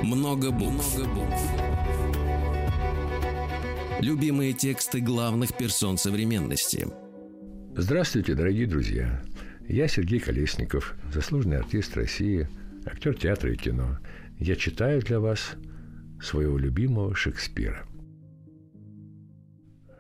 Много 0.02 0.50
букв. 0.50 0.96
Много 0.96 1.11
букв. 1.14 1.70
Любимые 4.00 4.54
тексты 4.54 5.00
главных 5.00 5.54
персон 5.54 5.98
современности. 5.98 6.88
Здравствуйте, 7.76 8.35
дорогие 8.35 8.66
друзья. 8.66 9.22
Я 9.70 9.87
Сергей 9.87 10.18
Колесников, 10.18 10.96
заслуженный 11.14 11.59
артист 11.59 11.96
России, 11.96 12.48
актер 12.85 13.14
театра 13.14 13.52
и 13.52 13.56
кино. 13.56 13.98
Я 14.37 14.56
читаю 14.56 15.00
для 15.00 15.20
вас 15.20 15.52
своего 16.20 16.59
любимого 16.59 17.14
Шекспира. 17.14 17.87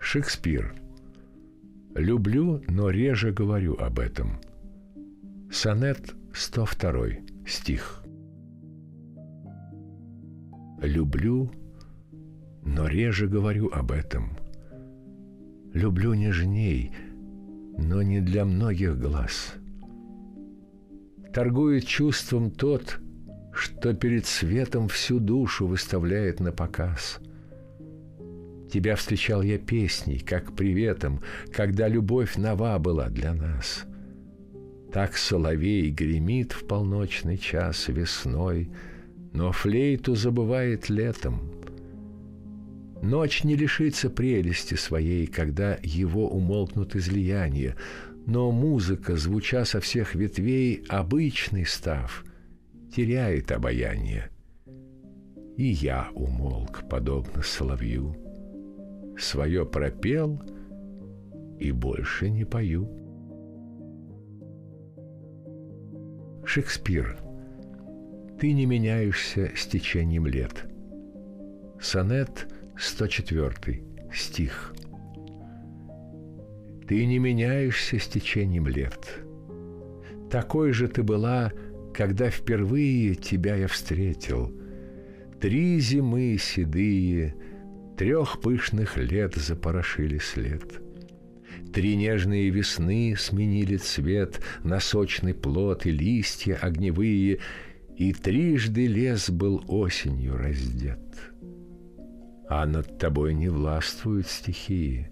Шекспир. 0.00 0.74
Люблю, 1.94 2.64
но 2.66 2.90
реже 2.90 3.30
говорю 3.30 3.76
об 3.76 4.00
этом. 4.00 4.40
Сонет 5.52 6.16
102. 6.34 7.20
Стих. 7.46 8.02
Люблю, 10.82 11.52
но 12.64 12.88
реже 12.88 13.28
говорю 13.28 13.68
об 13.68 13.92
этом. 13.92 14.36
Люблю 15.72 16.14
нежней, 16.14 16.90
но 17.78 18.02
не 18.02 18.20
для 18.20 18.44
многих 18.44 18.98
глаз. 18.98 19.59
Торгует 21.32 21.86
чувством 21.86 22.50
тот, 22.50 22.98
что 23.52 23.94
перед 23.94 24.26
светом 24.26 24.88
всю 24.88 25.20
душу 25.20 25.66
выставляет 25.66 26.40
на 26.40 26.50
показ. 26.50 27.20
Тебя 28.72 28.96
встречал 28.96 29.42
я 29.42 29.58
песней, 29.58 30.18
как 30.18 30.56
приветом, 30.56 31.22
когда 31.52 31.86
любовь 31.88 32.36
нова 32.36 32.78
была 32.78 33.08
для 33.08 33.32
нас. 33.32 33.84
Так 34.92 35.16
соловей 35.16 35.90
гремит 35.90 36.52
в 36.52 36.66
полночный 36.66 37.38
час 37.38 37.86
весной, 37.86 38.70
но 39.32 39.52
флейту 39.52 40.16
забывает 40.16 40.88
летом. 40.88 41.52
Ночь 43.02 43.44
не 43.44 43.54
лишится 43.54 44.10
прелести 44.10 44.74
своей, 44.74 45.26
когда 45.26 45.78
его 45.82 46.28
умолкнут 46.28 46.96
излияния, 46.96 47.76
но 48.30 48.52
музыка, 48.52 49.16
звуча 49.16 49.64
со 49.64 49.80
всех 49.80 50.14
ветвей, 50.14 50.84
обычный 50.88 51.66
став, 51.66 52.24
теряет 52.94 53.50
обаяние. 53.50 54.30
И 55.56 55.64
я 55.64 56.10
умолк, 56.14 56.88
подобно 56.88 57.42
соловью, 57.42 58.14
свое 59.18 59.66
пропел 59.66 60.40
и 61.58 61.72
больше 61.72 62.30
не 62.30 62.44
пою. 62.44 62.88
Шекспир. 66.44 67.18
Ты 68.38 68.52
не 68.52 68.64
меняешься 68.64 69.50
с 69.56 69.66
течением 69.66 70.28
лет. 70.28 70.70
Сонет 71.80 72.46
104, 72.78 73.82
стих. 74.14 74.72
Ты 76.90 77.06
не 77.06 77.20
меняешься 77.20 78.00
с 78.00 78.08
течением 78.08 78.66
лет. 78.66 79.20
Такой 80.28 80.72
же 80.72 80.88
ты 80.88 81.04
была, 81.04 81.52
когда 81.94 82.30
впервые 82.30 83.14
тебя 83.14 83.54
я 83.54 83.68
встретил. 83.68 84.52
Три 85.40 85.78
зимы 85.78 86.36
седые, 86.36 87.36
трех 87.96 88.40
пышных 88.40 88.96
лет 88.96 89.36
запорошили 89.36 90.18
след. 90.18 90.82
Три 91.72 91.94
нежные 91.94 92.50
весны 92.50 93.14
сменили 93.16 93.76
цвет 93.76 94.40
на 94.64 94.80
сочный 94.80 95.32
плод 95.32 95.86
и 95.86 95.92
листья 95.92 96.56
огневые, 96.56 97.38
и 97.96 98.12
трижды 98.12 98.88
лес 98.88 99.30
был 99.30 99.62
осенью 99.68 100.36
раздет. 100.36 100.98
А 102.48 102.66
над 102.66 102.98
тобой 102.98 103.34
не 103.34 103.48
властвуют 103.48 104.26
стихии. 104.26 105.08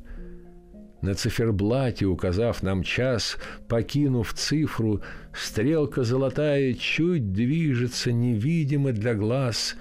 На 1.03 1.15
циферблате, 1.15 2.07
указав 2.07 2.65
нам 2.65 2.85
час, 2.85 3.39
покинув 3.69 4.33
цифру, 4.33 5.01
стрелка 5.33 6.05
золотая 6.05 6.75
чуть 6.75 7.33
движется 7.33 8.13
невидимо 8.13 8.93
для 8.93 9.15
глаз. 9.15 9.77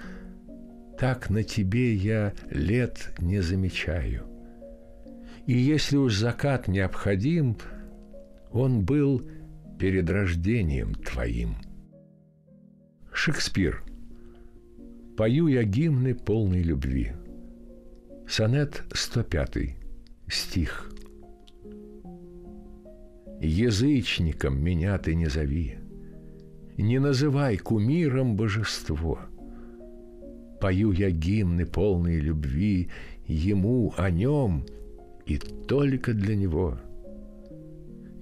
Так 0.98 1.30
на 1.30 1.42
тебе 1.42 1.94
я 1.94 2.32
лет 2.50 3.14
не 3.18 3.40
замечаю. 3.42 4.24
И 5.46 5.56
если 5.56 5.96
уж 5.96 6.14
закат 6.14 6.68
необходим, 6.68 7.56
он 8.52 8.84
был 8.84 9.22
перед 9.78 10.10
рождением 10.10 10.94
твоим– 10.94 11.56
Шекспир. 13.20 13.82
Пою 15.16 15.48
я 15.48 15.64
гимны 15.64 16.14
полной 16.14 16.62
любви. 16.62 17.14
Сонет 18.28 18.84
105. 18.92 19.74
Стих. 20.28 20.92
Язычником 23.40 24.62
меня 24.62 24.98
ты 24.98 25.14
не 25.14 25.26
зови, 25.26 25.78
Не 26.76 26.98
называй 26.98 27.56
кумиром 27.56 28.36
божество. 28.36 29.20
Пою 30.60 30.92
я 30.92 31.10
гимны 31.10 31.66
полной 31.66 32.18
любви 32.18 32.88
Ему, 33.26 33.94
о 33.96 34.10
нем 34.10 34.64
и 35.26 35.38
только 35.38 36.14
для 36.14 36.34
него. 36.34 36.78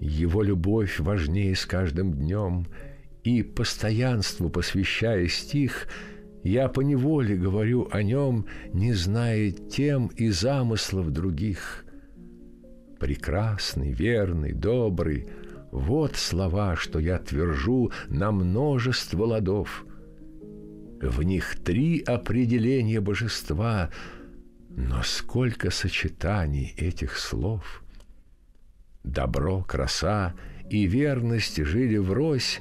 Его 0.00 0.42
любовь 0.42 1.00
важнее 1.00 1.54
с 1.54 1.64
каждым 1.64 2.12
днем— 2.12 2.66
и 3.26 3.42
постоянству 3.42 4.48
посвящая 4.48 5.26
стих, 5.26 5.88
я 6.44 6.68
по 6.68 6.80
неволе 6.80 7.34
говорю 7.34 7.88
о 7.90 8.04
нем, 8.04 8.46
не 8.72 8.92
зная 8.92 9.50
тем 9.50 10.06
и 10.16 10.28
замыслов 10.28 11.10
других. 11.10 11.84
Прекрасный, 12.98 13.92
верный, 13.92 14.52
добрый— 14.52 15.28
вот 15.70 16.16
слова, 16.16 16.74
что 16.76 16.98
я 16.98 17.18
твержу 17.18 17.90
на 18.08 18.32
множество 18.32 19.24
ладов. 19.24 19.84
В 21.02 21.22
них 21.22 21.56
три 21.62 22.00
определения 22.00 23.00
божества, 23.00 23.90
но 24.70 25.02
сколько 25.02 25.70
сочетаний 25.70 26.72
этих 26.78 27.18
слов. 27.18 27.82
Добро, 29.04 29.62
краса 29.62 30.34
и 30.70 30.86
верность 30.86 31.62
жили 31.62 31.98
врозь, 31.98 32.60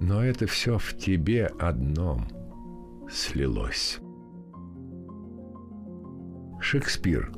но 0.00 0.24
это 0.24 0.46
все 0.46 0.78
в 0.78 0.98
тебе 0.98 1.46
одном 1.46 2.28
слилось. 3.08 3.98
Шекспир. 6.60 7.32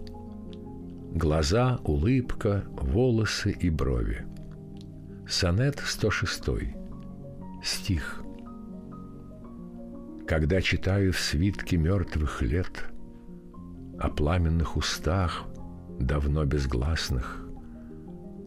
Глаза, 1.16 1.81
улыбка, 1.83 2.62
волосы 2.72 3.50
и 3.50 3.70
брови. 3.70 4.26
Сонет 5.26 5.81
106. 5.83 6.44
Стих. 7.64 8.22
Когда 10.29 10.61
читаю 10.61 11.14
в 11.14 11.18
свитке 11.18 11.79
мертвых 11.79 12.42
лет 12.42 12.85
О 13.98 14.11
пламенных 14.11 14.76
устах, 14.76 15.44
давно 15.98 16.44
безгласных, 16.44 17.48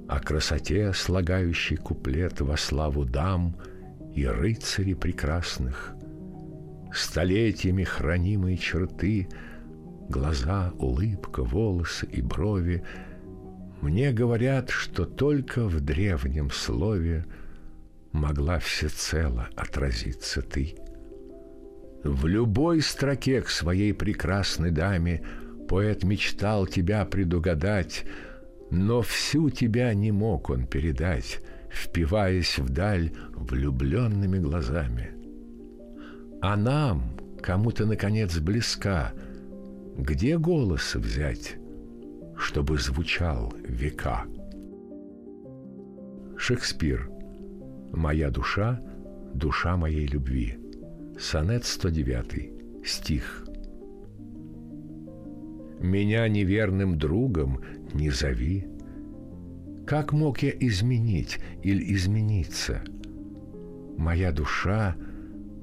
О 0.08 0.20
красоте, 0.20 0.94
слагающей 0.94 1.76
куплет 1.76 2.40
во 2.40 2.56
славу 2.56 3.04
дам— 3.04 3.56
и 4.14 4.28
рыцари 4.28 4.94
прекрасных, 4.94 5.96
Столетиями 6.94 7.84
хранимые 7.84 8.58
черты, 8.58 9.28
Глаза, 10.10 10.74
улыбка, 10.78 11.44
волосы 11.44 12.08
и 12.08 12.22
брови 12.22 12.84
Мне 13.82 14.12
говорят, 14.12 14.70
что 14.70 15.06
только 15.06 15.68
в 15.68 15.80
древнем 15.80 16.52
слове 16.52 17.26
Могла 18.12 18.60
всецело 18.60 19.50
отразиться 19.56 20.42
ты. 20.42 20.76
В 22.04 22.26
любой 22.26 22.82
строке 22.82 23.42
к 23.42 23.50
своей 23.50 23.94
прекрасной 23.94 24.72
даме 24.72 25.24
Поэт 25.68 26.04
мечтал 26.04 26.66
тебя 26.66 27.06
предугадать, 27.06 28.04
Но 28.72 29.02
всю 29.02 29.50
тебя 29.50 29.94
не 29.94 30.12
мог 30.12 30.50
он 30.50 30.66
передать— 30.66 31.40
впиваясь 31.70 32.58
вдаль 32.58 33.12
влюбленными 33.34 34.40
глазами. 34.40 35.12
А 36.42 36.56
нам, 36.56 37.18
кому-то, 37.42 37.86
наконец, 37.86 38.38
близка, 38.38 39.14
где 40.02 40.38
голос 40.38 40.96
взять, 40.96 41.58
чтобы 42.38 42.78
звучал 42.78 43.54
века? 43.66 44.26
Шекспир. 46.38 47.10
Моя 47.92 48.30
душа, 48.30 48.80
душа 49.34 49.76
моей 49.76 50.08
любви. 50.08 50.58
Сонет 51.20 51.66
109. 51.66 52.86
Стих. 52.86 53.46
Меня 55.82 56.28
неверным 56.30 56.98
другом 56.98 57.60
не 57.94 58.10
зови, 58.10 58.68
как 59.86 60.14
мог 60.14 60.40
я 60.44 60.52
изменить 60.52 61.40
или 61.62 61.94
измениться? 61.94 62.84
Моя 63.98 64.32
душа, 64.32 64.96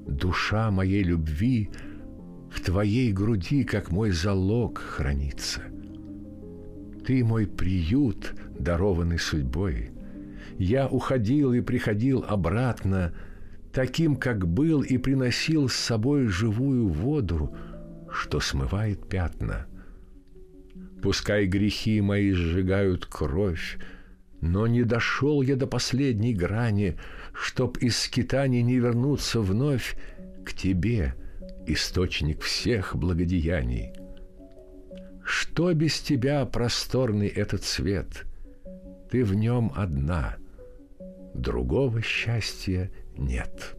душа 0.05 0.69
моей 0.69 1.01
любви 1.01 1.71
в 2.57 2.61
твоей 2.61 3.13
груди, 3.13 3.63
как 3.63 3.91
мой 3.91 4.09
залог, 4.09 4.79
хранится. 4.79 5.61
Ты 7.05 7.23
мой 7.23 7.45
приют, 7.45 8.33
дарованный 8.57 9.19
судьбой. 9.19 9.91
Я 10.57 10.87
уходил 10.87 11.53
и 11.53 11.61
приходил 11.61 12.25
обратно, 12.27 13.13
таким, 13.71 14.15
как 14.15 14.47
был, 14.47 14.81
и 14.81 14.97
приносил 14.97 15.69
с 15.69 15.75
собой 15.75 16.27
живую 16.27 16.87
воду, 16.87 17.55
что 18.11 18.39
смывает 18.39 19.07
пятна. 19.07 19.67
Пускай 21.03 21.45
грехи 21.45 22.01
мои 22.01 22.31
сжигают 22.31 23.05
кровь, 23.05 23.77
но 24.41 24.65
не 24.65 24.81
дошел 24.81 25.43
я 25.43 25.55
до 25.55 25.67
последней 25.67 26.33
грани, 26.33 26.97
Чтоб 27.33 27.77
из 27.77 27.97
скитаний 27.97 28.63
не 28.63 28.79
вернуться 28.79 29.41
вновь 29.41 29.95
К 30.43 30.53
тебе, 30.53 31.13
источник 31.67 32.41
всех 32.41 32.95
благодеяний. 32.95 33.93
Что 35.23 35.73
без 35.73 35.99
тебя 35.99 36.45
просторный 36.45 37.27
этот 37.27 37.63
свет? 37.63 38.25
Ты 39.11 39.23
в 39.23 39.33
нем 39.35 39.71
одна, 39.75 40.37
другого 41.33 42.01
счастья 42.01 42.91
нет. 43.17 43.75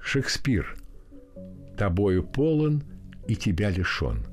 Шекспир. 0.00 0.76
Тобою 1.76 2.24
полон 2.24 2.82
и 3.28 3.36
тебя 3.36 3.70
лишен. 3.70 4.26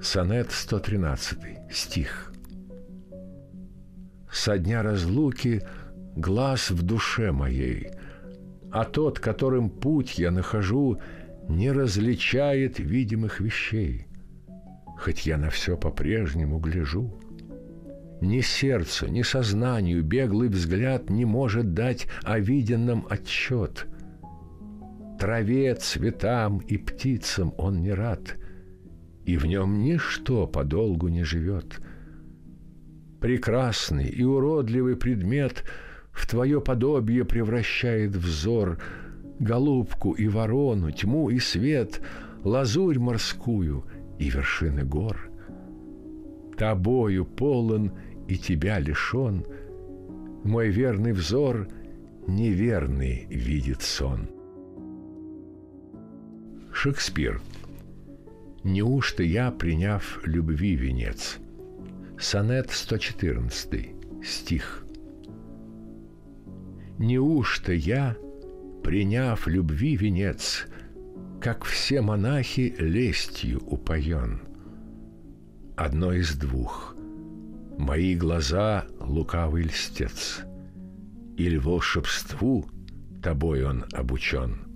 Сонет 0.00 0.52
113, 0.52 1.38
стих. 1.72 2.32
Со 4.30 4.58
дня 4.58 4.82
разлуки 4.82 5.62
глаз 6.14 6.70
в 6.70 6.82
душе 6.82 7.32
моей, 7.32 7.90
а 8.76 8.84
тот, 8.84 9.18
которым 9.18 9.70
путь 9.70 10.18
я 10.18 10.30
нахожу, 10.30 11.00
не 11.48 11.72
различает 11.72 12.78
видимых 12.78 13.40
вещей, 13.40 14.06
хоть 14.98 15.24
я 15.24 15.38
на 15.38 15.48
все 15.48 15.78
по-прежнему 15.78 16.58
гляжу. 16.58 17.18
Ни 18.20 18.42
сердцу, 18.42 19.06
ни 19.06 19.22
сознанию 19.22 20.04
беглый 20.04 20.50
взгляд 20.50 21.08
не 21.08 21.24
может 21.24 21.72
дать 21.72 22.06
о 22.22 22.38
виденном 22.38 23.06
отчет. 23.08 23.86
Траве, 25.18 25.74
цветам 25.76 26.58
и 26.58 26.76
птицам 26.76 27.54
он 27.56 27.80
не 27.80 27.94
рад— 27.94 28.36
и 29.24 29.38
в 29.38 29.46
нем 29.46 29.82
ничто 29.82 30.46
подолгу 30.46 31.08
не 31.08 31.24
живет. 31.24 31.80
Прекрасный 33.20 34.06
и 34.06 34.22
уродливый 34.22 34.96
предмет 34.96 35.64
В 36.16 36.26
твое 36.26 36.60
подобие 36.62 37.24
превращает 37.24 38.16
взор 38.16 38.78
Голубку 39.38 40.12
и 40.12 40.28
ворону, 40.28 40.90
тьму 40.90 41.28
и 41.28 41.38
свет, 41.38 42.00
Лазурь 42.42 42.98
морскую 42.98 43.84
и 44.18 44.30
вершины 44.30 44.82
гор. 44.82 45.30
Тобою 46.56 47.26
полон 47.26 47.92
и 48.28 48.38
тебя 48.38 48.78
лишен, 48.78 49.44
Мой 50.42 50.70
верный 50.70 51.12
взор 51.12 51.68
неверный 52.26 53.26
видит 53.28 53.82
сон. 53.82 54.30
Шекспир. 56.72 57.42
Неужто 58.64 59.22
я, 59.22 59.50
приняв 59.50 60.20
любви 60.24 60.76
венец? 60.76 61.36
Сонет 62.18 62.70
114, 62.70 63.90
стих. 64.24 64.85
Неужто 66.98 67.72
я, 67.72 68.16
приняв 68.82 69.46
любви 69.46 69.96
венец, 69.96 70.66
как 71.40 71.64
все 71.64 72.00
монахи 72.00 72.74
лестью 72.78 73.60
упоен? 73.66 74.40
Одно 75.76 76.12
из 76.12 76.34
двух. 76.34 76.96
Мои 77.78 78.14
глаза— 78.14 78.86
лукавый 79.00 79.64
льстец, 79.64 80.40
Иль 81.36 81.58
волшебству 81.58 82.66
тобой 83.22 83.64
он 83.64 83.84
обучен— 83.92 84.62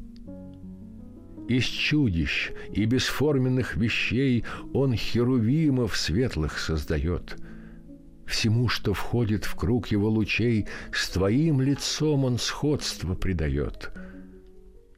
из 1.50 1.64
чудищ 1.64 2.52
и 2.72 2.84
бесформенных 2.84 3.74
вещей 3.74 4.44
Он 4.72 4.94
херувимов 4.94 5.96
светлых 5.96 6.60
создает. 6.60 7.36
Всему, 8.30 8.68
что 8.68 8.94
входит 8.94 9.44
в 9.44 9.56
круг 9.56 9.88
его 9.88 10.08
лучей, 10.08 10.68
С 10.92 11.10
твоим 11.10 11.60
лицом 11.60 12.24
он 12.24 12.38
сходство 12.38 13.16
придает. 13.16 13.90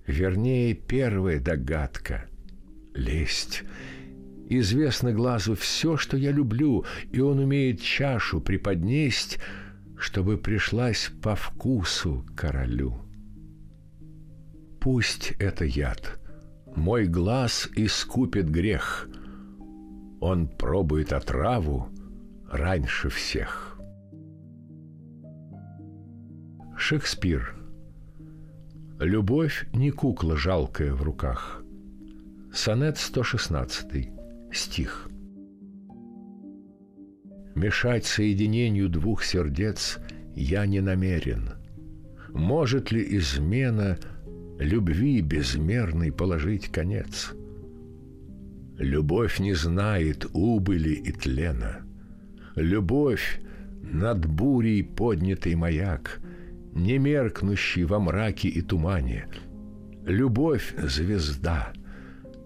Вернее, 0.07 0.75
первая 0.75 1.40
догадка— 1.40 2.27
лесть. 2.95 3.62
Известно 4.51 5.14
глазу 5.14 5.55
все, 5.55 5.97
что 5.97 6.18
я 6.18 6.31
люблю, 6.31 6.85
И 7.11 7.21
он 7.21 7.38
умеет 7.38 7.81
чашу 7.81 8.42
преподнесть, 8.42 9.38
Чтобы 9.97 10.37
пришлась 10.37 11.11
по 11.23 11.35
вкусу 11.35 12.27
королю. 12.37 13.01
Пусть 14.79 15.33
это 15.38 15.64
яд— 15.64 16.21
мой 16.77 17.07
глаз 17.07 17.71
искупит 17.77 18.51
грех. 18.51 19.09
Он 20.21 20.49
пробует 20.49 21.14
отраву 21.14 21.88
раньше 22.52 23.08
всех. 23.08 23.80
Шекспир. 26.76 27.56
Любовь 29.00 29.66
не 29.72 29.90
кукла 29.90 30.36
жалкая 30.36 30.92
в 30.92 31.02
руках. 31.02 31.62
Сонет 32.52 32.98
116. 32.98 34.10
Стих. 34.52 35.08
Мешать 37.54 38.04
соединению 38.04 38.88
двух 38.88 39.24
сердец 39.24 39.98
я 40.34 40.66
не 40.66 40.80
намерен. 40.80 41.50
Может 42.30 42.92
ли 42.92 43.16
измена– 43.16 43.98
любви 44.62 45.20
безмерной 45.20 46.12
положить 46.12 46.68
конец. 46.68 47.32
Любовь 48.78 49.38
не 49.38 49.54
знает 49.54 50.26
убыли 50.32 50.94
и 50.94 51.12
тлена. 51.12 51.82
Любовь 52.56 53.40
над 53.82 54.26
бурей 54.26 54.82
поднятый 54.84 55.54
маяк, 55.54 56.20
не 56.72 56.98
меркнущий 56.98 57.84
во 57.84 57.98
мраке 57.98 58.48
и 58.48 58.60
тумане. 58.60 59.26
Любовь— 60.04 60.74
звезда, 60.76 61.72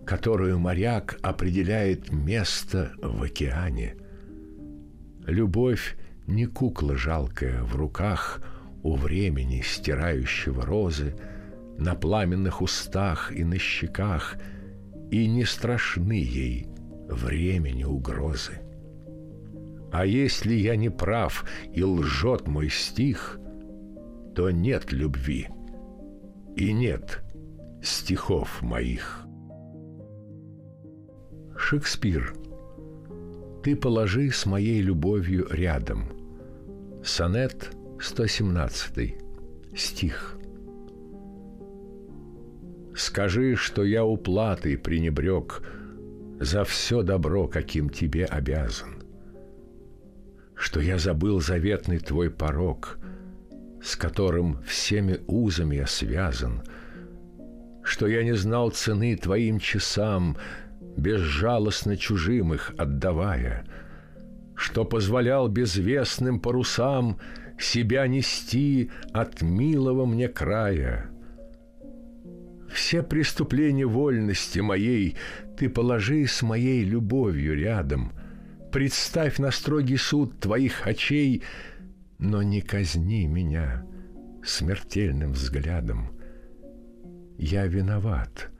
которую 0.04 0.58
моряк 0.58 1.18
определяет 1.22 2.12
место 2.12 2.92
в 3.02 3.22
океане. 3.22 3.96
Любовь— 5.26 5.96
не 6.26 6.46
кукла 6.46 6.96
жалкая 6.96 7.62
в 7.62 7.76
руках 7.76 8.40
у 8.82 8.96
времени, 8.96 9.62
стирающего 9.64 10.64
розы— 10.66 11.14
на 11.78 11.94
пламенных 11.94 12.62
устах 12.62 13.32
и 13.32 13.44
на 13.44 13.58
щеках, 13.58 14.36
и 15.10 15.26
не 15.28 15.44
страшны 15.44 16.22
ей 16.22 16.68
времени 17.08 17.84
угрозы. 17.84 18.65
А 19.92 20.04
если 20.04 20.54
я 20.54 20.76
не 20.76 20.90
прав 20.90 21.44
и 21.72 21.82
лжет 21.82 22.46
мой 22.48 22.68
стих, 22.68 23.38
то 24.34 24.50
нет 24.50 24.92
любви 24.92 25.48
и 26.56 26.72
нет 26.72 27.22
стихов 27.82 28.62
моих. 28.62 29.26
Шекспир. 31.56 32.34
Ты 33.62 33.76
положи 33.76 34.30
с 34.30 34.46
моей 34.46 34.80
любовью 34.80 35.46
рядом. 35.50 36.04
Сонет 37.02 37.70
117. 38.00 39.16
Стих. 39.74 40.38
Скажи, 42.94 43.56
что 43.56 43.84
я 43.84 44.04
уплатой 44.04 44.78
пренебрег 44.78 45.62
За 46.40 46.64
все 46.64 47.02
добро, 47.02 47.48
каким 47.48 47.90
тебе 47.90 48.24
обязан. 48.24 48.95
Что 50.56 50.80
я 50.80 50.98
забыл 50.98 51.40
заветный 51.40 51.98
твой 51.98 52.30
порог, 52.30 52.98
С 53.82 53.94
которым 53.94 54.62
всеми 54.62 55.20
узами 55.26 55.76
я 55.76 55.86
связан, 55.86 56.62
Что 57.82 58.06
я 58.06 58.24
не 58.24 58.34
знал 58.34 58.70
цены 58.70 59.16
твоим 59.16 59.60
часам, 59.60 60.36
Безжалостно 60.96 61.96
чужим 61.96 62.54
их 62.54 62.72
отдавая, 62.78 63.66
Что 64.54 64.84
позволял 64.84 65.48
безвестным 65.48 66.40
парусам 66.40 67.18
Себя 67.58 68.06
нести 68.06 68.90
от 69.12 69.42
милого 69.42 70.06
мне 70.06 70.28
края— 70.28 71.10
все 72.76 73.02
преступления 73.02 73.86
вольности 73.86 74.58
моей 74.58 75.16
ты 75.56 75.70
положи 75.70 76.26
с 76.26 76.42
моей 76.42 76.84
любовью 76.84 77.56
рядом. 77.56 78.12
Представь 78.76 79.38
на 79.38 79.52
строгий 79.52 79.96
суд 79.96 80.38
твоих 80.38 80.86
очей, 80.86 81.42
но 82.18 82.42
не 82.42 82.60
казни 82.60 83.26
меня 83.26 83.86
смертельным 84.44 85.32
взглядом. 85.32 86.10
Я 87.38 87.64
виноват, 87.64 88.50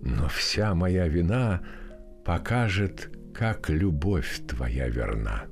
но 0.00 0.28
вся 0.28 0.74
моя 0.74 1.08
вина 1.08 1.60
покажет, 2.24 3.10
как 3.34 3.68
любовь 3.68 4.40
твоя 4.48 4.88
верна. 4.88 5.44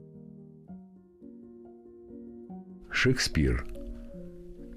Шекспир. 2.90 3.66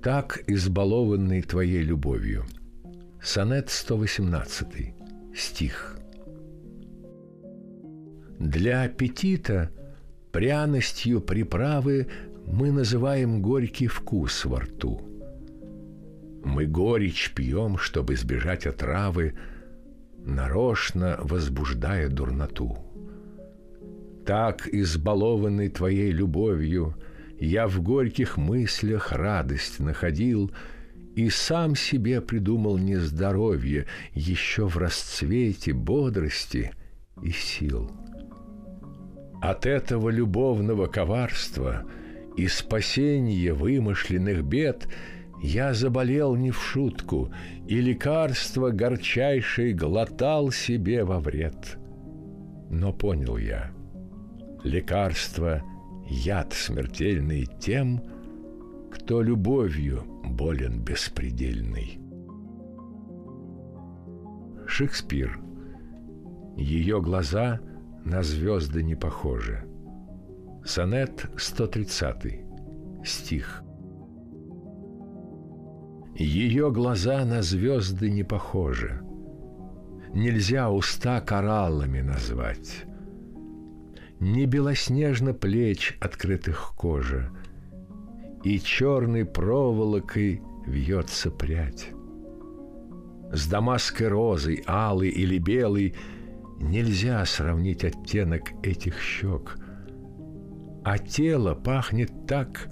Так 0.03 0.43
избалованный 0.45 1.41
твоей 1.41 1.83
любовью– 1.83 2.43
Сонет 3.23 3.69
118, 3.69 4.93
стих. 5.33 5.98
Для 8.39 8.83
аппетита 8.83 9.69
пряностью 10.31 11.21
приправы 11.21 12.07
мы 12.47 12.71
называем 12.71 13.41
горький 13.41 13.87
вкус 13.87 14.45
во 14.45 14.61
рту. 14.61 15.01
Мы 16.43 16.65
горечь 16.65 17.33
пьем, 17.35 17.77
чтобы 17.77 18.13
избежать 18.13 18.65
отравы, 18.65 19.35
нарочно 20.17 21.19
возбуждая 21.21 22.07
дурноту. 22.09 22.77
Так, 24.25 24.67
избалованный 24.67 25.69
твоей 25.69 26.11
любовью, 26.11 26.95
я 27.39 27.67
в 27.67 27.81
горьких 27.81 28.37
мыслях 28.37 29.11
радость 29.11 29.79
находил— 29.79 30.51
и 31.15 31.29
сам 31.29 31.75
себе 31.75 32.21
придумал 32.21 32.77
нездоровье 32.77 33.87
еще 34.13 34.67
в 34.67 34.77
расцвете 34.77 35.73
бодрости 35.73 36.71
и 37.21 37.31
сил. 37.31 37.91
От 39.41 39.65
этого 39.65 40.09
любовного 40.09 40.87
коварства 40.87 41.85
и 42.35 42.47
спасения 42.47 43.53
вымышленных 43.53 44.43
бед 44.43 44.87
я 45.41 45.73
заболел 45.73 46.35
не 46.35 46.51
в 46.51 46.61
шутку, 46.61 47.31
и 47.67 47.79
лекарство 47.79 48.71
горчайшее 48.71 49.73
глотал 49.73 50.51
себе 50.51 51.03
во 51.03 51.19
вред. 51.19 51.77
Но 52.69 52.91
понял 52.91 53.37
я, 53.37 53.71
лекарство— 54.63 55.63
яд 56.09 56.53
смертельный 56.53 57.45
тем, 57.59 58.01
кто 58.91 59.21
любовью 59.21 60.03
болен 60.25 60.81
беспредельный. 60.83 61.99
Шекспир. 64.67 65.39
Ее 66.57 67.01
глаза 67.01 67.59
на 68.05 68.23
звезды 68.23 68.83
не 68.83 68.95
похожи. 68.95 69.63
Сонет 70.65 71.25
130. 71.37 72.41
Стих. 73.05 73.63
Ее 76.15 76.71
глаза 76.71 77.23
на 77.23 77.41
звезды 77.41 78.09
не 78.09 78.23
похожи. 78.23 79.01
Нельзя 80.13 80.69
уста 80.69 81.21
кораллами 81.21 82.01
назвать. 82.01 82.85
Не 84.19 84.45
белоснежно 84.45 85.33
плеч 85.33 85.97
открытых 86.01 86.73
кожа, 86.75 87.29
И 88.43 88.59
черной 88.59 89.25
проволокой 89.25 90.41
вьется 90.65 91.31
прядь. 91.31 91.89
С 93.31 93.47
дамасской 93.47 94.07
розой, 94.07 94.63
алый 94.65 95.09
или 95.09 95.37
белый, 95.37 95.95
Нельзя 96.59 97.25
сравнить 97.25 97.83
оттенок 97.85 98.51
этих 98.63 98.99
щек. 99.01 99.57
А 100.83 100.97
тело 100.97 101.55
пахнет 101.55 102.11
так, 102.27 102.69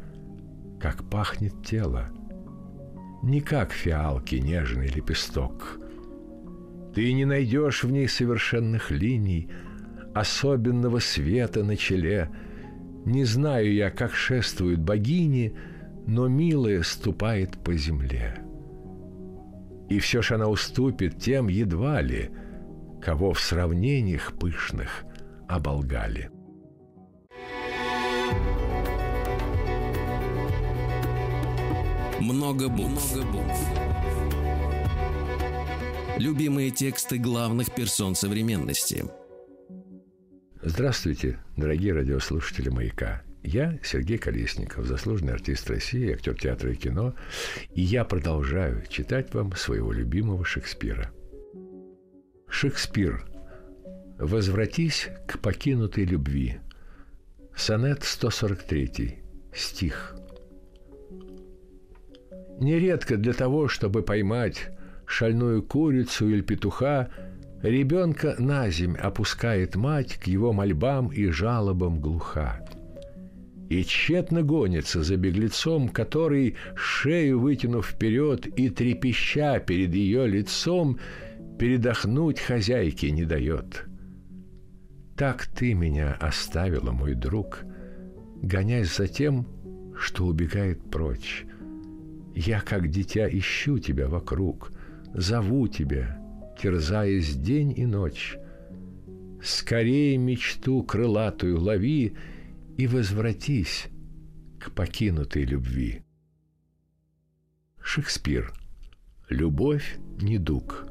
как 0.79 1.09
пахнет 1.09 1.53
тело. 1.65 2.09
Не 3.23 3.41
как 3.41 3.71
фиалки 3.71 4.35
нежный 4.35 4.87
лепесток. 4.87 5.79
Ты 6.93 7.13
не 7.13 7.25
найдешь 7.25 7.83
в 7.83 7.91
ней 7.91 8.07
совершенных 8.07 8.91
линий, 8.91 9.49
Особенного 10.13 10.97
света 10.97 11.63
на 11.63 11.77
челе. 11.77 12.29
Не 13.05 13.23
знаю 13.23 13.71
я, 13.71 13.91
как 13.91 14.15
шествуют 14.15 14.79
богини, 14.79 15.55
Но 16.07 16.27
милая 16.27 16.81
ступает 16.81 17.57
по 17.59 17.73
земле. 17.73 18.39
И 19.89 19.99
все 19.99 20.21
ж 20.21 20.31
она 20.31 20.47
уступит 20.47 21.19
тем 21.19 21.47
едва 21.47 22.01
ли, 22.01 22.31
Кого 23.01 23.33
в 23.33 23.39
сравнениях 23.39 24.37
пышных 24.37 25.03
оболгали. 25.47 26.29
Много 32.19 32.67
букв. 32.67 33.15
Много 33.15 33.31
букв. 33.31 33.59
Любимые 36.17 36.71
тексты 36.71 37.19
главных 37.19 37.73
персон 37.73 38.15
современности. 38.15 39.05
Здравствуйте, 40.63 41.37
дорогие 41.55 41.93
радиослушатели 41.93 42.69
«Маяка». 42.69 43.21
Я 43.43 43.79
Сергей 43.83 44.17
Колесников, 44.17 44.85
заслуженный 44.85 45.33
артист 45.33 45.69
России, 45.69 46.11
актер 46.11 46.33
театра 46.33 46.71
и 46.71 46.75
кино, 46.75 47.13
и 47.73 47.81
я 47.81 48.03
продолжаю 48.03 48.83
читать 48.89 49.33
вам 49.33 49.55
своего 49.55 49.93
любимого 49.93 50.43
Шекспира. 50.43 51.13
Шекспир. 52.59 53.23
Возвратись 54.17 55.09
к 55.27 55.37
покинутой 55.37 56.05
любви. 56.05 56.57
Сонет 57.55 58.03
143. 58.03 59.19
Стих. 59.53 60.15
Нередко 62.59 63.17
для 63.17 63.33
того, 63.33 63.67
чтобы 63.67 64.01
поймать 64.01 64.69
шальную 65.05 65.61
курицу 65.61 66.29
или 66.29 66.41
петуха, 66.41 67.11
ребенка 67.61 68.35
на 68.39 68.71
земь 68.71 68.97
опускает 68.97 69.75
мать 69.75 70.15
к 70.15 70.25
его 70.25 70.51
мольбам 70.51 71.09
и 71.09 71.27
жалобам 71.27 72.01
глуха. 72.01 72.65
И 73.69 73.83
тщетно 73.83 74.41
гонится 74.41 75.03
за 75.03 75.15
беглецом, 75.15 75.89
который, 75.89 76.55
шею 76.73 77.39
вытянув 77.39 77.85
вперед 77.85 78.47
и 78.47 78.71
трепеща 78.71 79.59
перед 79.59 79.93
ее 79.93 80.25
лицом, 80.25 80.97
передохнуть 81.57 82.39
хозяйке 82.39 83.11
не 83.11 83.25
дает. 83.25 83.85
Так 85.15 85.47
ты 85.47 85.73
меня 85.73 86.13
оставила, 86.19 86.91
мой 86.91 87.15
друг, 87.15 87.63
гонясь 88.41 88.95
за 88.95 89.07
тем, 89.07 89.47
что 89.95 90.25
убегает 90.25 90.89
прочь– 90.89 91.45
я, 92.39 92.61
как 92.61 92.89
дитя, 92.89 93.27
ищу 93.27 93.79
тебя 93.79 94.07
вокруг, 94.07 94.71
зову 95.11 95.67
тебя, 95.67 96.21
терзаясь 96.61 97.35
день 97.35 97.73
и 97.75 97.87
ночь. 97.87 98.37
Скорее 99.41 100.17
мечту 100.17 100.83
крылатую 100.83 101.59
лови 101.59 102.15
и 102.77 102.85
возвратись 102.85 103.87
к 104.59 104.69
покинутой 104.71 105.45
любви. 105.45 106.03
Шекспир. 107.81 108.53
Любовь– 109.29 109.97
недуг. 110.21 110.86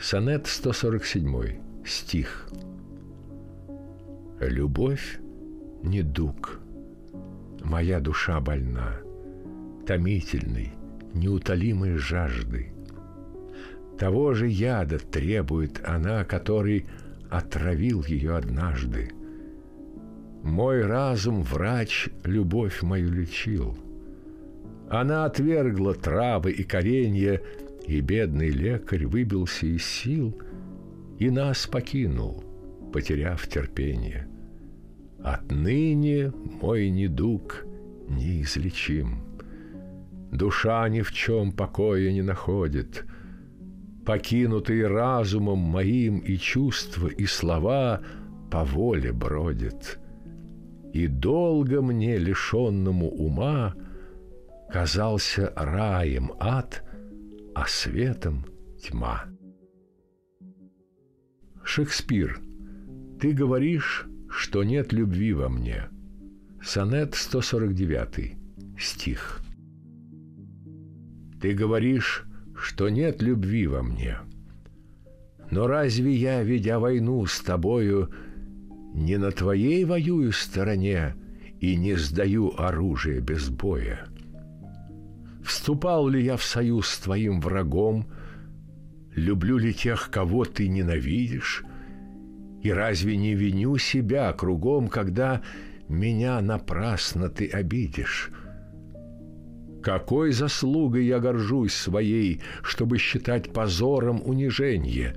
Сонет 0.00 0.46
147. 0.46 1.58
Стих. 1.84 2.48
Любовь– 4.38 5.18
недуг. 5.82 6.60
Моя 7.64 7.98
душа 7.98 8.40
больна– 8.40 8.98
томительной, 9.86 10.72
неутолимой 11.14 11.96
жажды. 11.96 12.70
Того 13.98 14.34
же 14.34 14.46
яда 14.46 15.00
требует 15.00 15.80
она, 15.84 16.24
который 16.24 16.86
отравил 17.28 18.04
ее 18.04 18.36
однажды. 18.36 19.10
Мой 20.44 20.80
разум 20.82 21.42
врач 21.42 22.08
любовь 22.22 22.82
мою 22.82 23.10
лечил. 23.10 23.76
Она 24.88 25.24
отвергла 25.24 25.94
травы 25.94 26.52
и 26.52 26.62
коренья, 26.62 27.42
и 27.88 28.02
бедный 28.02 28.50
лекарь 28.50 29.06
выбился 29.06 29.66
из 29.66 29.84
сил 29.84 30.38
и 31.18 31.30
нас 31.30 31.66
покинул, 31.66 32.44
потеряв 32.92 33.48
терпение. 33.48 34.28
Отныне 35.24 36.30
мой 36.60 36.90
недуг 36.90 37.64
неизлечим. 38.08 39.22
Душа 40.30 40.86
ни 40.90 41.00
в 41.00 41.12
чем 41.12 41.50
покоя 41.50 42.12
не 42.12 42.20
находит. 42.20 43.06
Покинутые 44.04 44.86
разумом 44.86 45.58
моим 45.58 46.18
и 46.18 46.36
чувства, 46.36 47.08
и 47.08 47.24
слова 47.24 48.02
по 48.50 48.64
воле 48.64 49.12
бродят. 49.12 49.98
И 50.92 51.06
долго 51.06 51.80
мне, 51.80 52.18
лишенному 52.18 53.08
ума, 53.08 53.74
казался 54.70 55.54
раем 55.56 56.32
ад, 56.38 56.82
а 57.58 57.66
светом 57.66 58.44
тьма. 58.80 59.24
Шекспир, 61.64 62.40
ты 63.20 63.32
говоришь, 63.32 64.06
что 64.30 64.62
нет 64.62 64.92
любви 64.92 65.32
во 65.32 65.48
мне. 65.48 65.88
Сонет 66.62 67.16
149, 67.16 68.36
стих. 68.78 69.40
Ты 71.40 71.52
говоришь, 71.52 72.26
что 72.54 72.88
нет 72.90 73.22
любви 73.22 73.66
во 73.66 73.82
мне. 73.82 74.18
Но 75.50 75.66
разве 75.66 76.14
я, 76.14 76.44
ведя 76.44 76.78
войну 76.78 77.26
с 77.26 77.40
тобою, 77.40 78.08
не 78.94 79.16
на 79.16 79.32
твоей 79.32 79.84
воюю 79.84 80.30
стороне 80.30 81.16
и 81.58 81.74
не 81.74 81.96
сдаю 81.96 82.54
оружие 82.56 83.20
без 83.20 83.48
боя? 83.50 84.06
Вступал 85.58 86.06
ли 86.06 86.22
я 86.22 86.36
в 86.36 86.44
союз 86.44 86.88
с 86.88 86.98
твоим 86.98 87.40
врагом? 87.40 88.06
Люблю 89.16 89.58
ли 89.58 89.74
тех, 89.74 90.08
кого 90.08 90.44
ты 90.44 90.68
ненавидишь? 90.68 91.64
И 92.62 92.70
разве 92.70 93.16
не 93.16 93.34
виню 93.34 93.76
себя 93.76 94.32
кругом, 94.32 94.86
когда 94.86 95.42
меня 95.88 96.40
напрасно 96.40 97.28
ты 97.28 97.48
обидишь? 97.48 98.30
Какой 99.82 100.30
заслугой 100.30 101.06
я 101.06 101.18
горжусь 101.18 101.74
своей, 101.74 102.40
чтобы 102.62 102.98
считать 102.98 103.52
позором 103.52 104.22
унижение? 104.24 105.16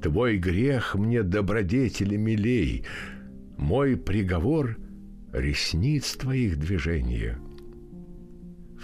Твой 0.00 0.38
грех 0.38 0.94
мне 0.94 1.24
добродетели 1.24 2.16
милей, 2.16 2.86
мой 3.56 3.96
приговор— 3.96 4.76
ресниц 5.32 6.14
твоих 6.14 6.56
движения. 6.56 7.36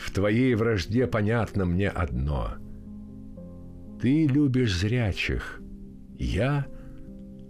В 0.03 0.11
твоей 0.11 0.55
вражде 0.57 1.07
понятно 1.07 1.65
мне 1.65 1.89
одно. 1.89 2.55
Ты 4.01 4.27
любишь 4.27 4.77
зрячих, 4.77 5.63
я 6.19 6.67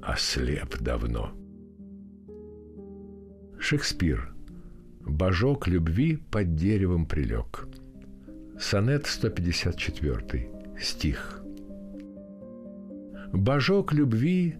ослеп 0.02 0.78
давно. 0.78 1.32
Шекспир— 3.58 4.34
Божок 5.00 5.66
любви 5.66 6.18
под 6.30 6.54
деревом 6.54 7.06
прилег. 7.06 7.68
Сонет 8.60 9.06
154. 9.06 10.50
Стих. 10.78 11.42
Божок 13.32 13.94
любви 13.94 14.56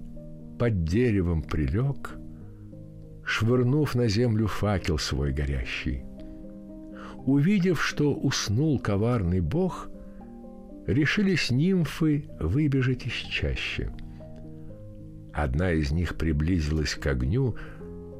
под 0.59 0.85
деревом 0.85 1.43
прилег, 1.43 2.17
Швырнув 3.25 3.95
на 3.95 4.09
землю 4.09 4.47
факел 4.47 4.99
свой 4.99 5.33
горящий. 5.33 6.05
Увидев, 7.27 7.83
что 7.83 8.15
уснул 8.15 8.79
коварный 8.79 9.41
бог, 9.41 9.89
Решились 10.87 11.51
нимфы 11.51 12.25
выбежать 12.41 13.07
из 13.07 13.13
чащи. 13.13 13.89
Одна 15.33 15.73
из 15.73 15.93
них 15.93 16.17
приблизилась 16.17 16.95
к 16.97 17.07
огню, 17.07 17.55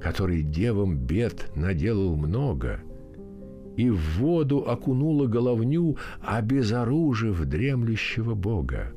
который 0.01 0.43
девам 0.43 0.97
бед 0.97 1.51
наделал 1.57 2.15
много, 2.17 2.81
и 3.77 3.91
в 3.91 4.19
воду 4.19 4.59
окунула 4.69 5.27
головню, 5.27 5.97
обезоружив 6.21 7.45
дремлющего 7.45 8.35
Бога. 8.35 8.93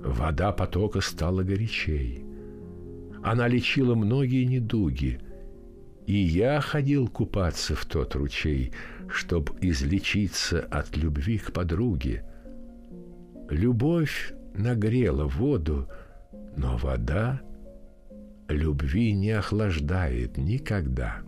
Вода 0.00 0.52
потока 0.52 1.02
стала 1.02 1.42
горячей. 1.42 2.24
Она 3.22 3.48
лечила 3.48 3.94
многие 3.94 4.44
недуги, 4.44 5.20
и 6.08 6.16
я 6.16 6.58
ходил 6.62 7.06
купаться 7.06 7.74
в 7.74 7.84
тот 7.84 8.14
ручей, 8.14 8.72
чтоб 9.10 9.50
излечиться 9.60 10.60
от 10.62 10.96
любви 10.96 11.36
к 11.36 11.52
подруге. 11.52 12.24
Любовь 13.50 14.32
нагрела 14.54 15.26
воду, 15.26 15.86
но 16.56 16.78
вода 16.78 17.42
любви 18.48 19.12
не 19.12 19.32
охлаждает 19.32 20.38
никогда. 20.38 21.18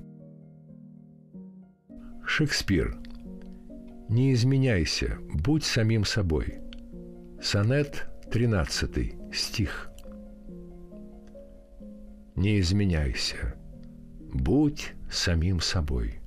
Шекспир. 2.24 2.98
Не 4.08 4.32
изменяйся, 4.32 5.18
будь 5.34 5.64
самим 5.64 6.06
собой. 6.06 6.58
Сонет 7.42 8.08
13, 8.30 9.34
стих. 9.34 9.90
Не 12.34 12.60
изменяйся, 12.60 13.54
будь 14.32 14.94
самим 15.10 15.60
собой. 15.60 16.20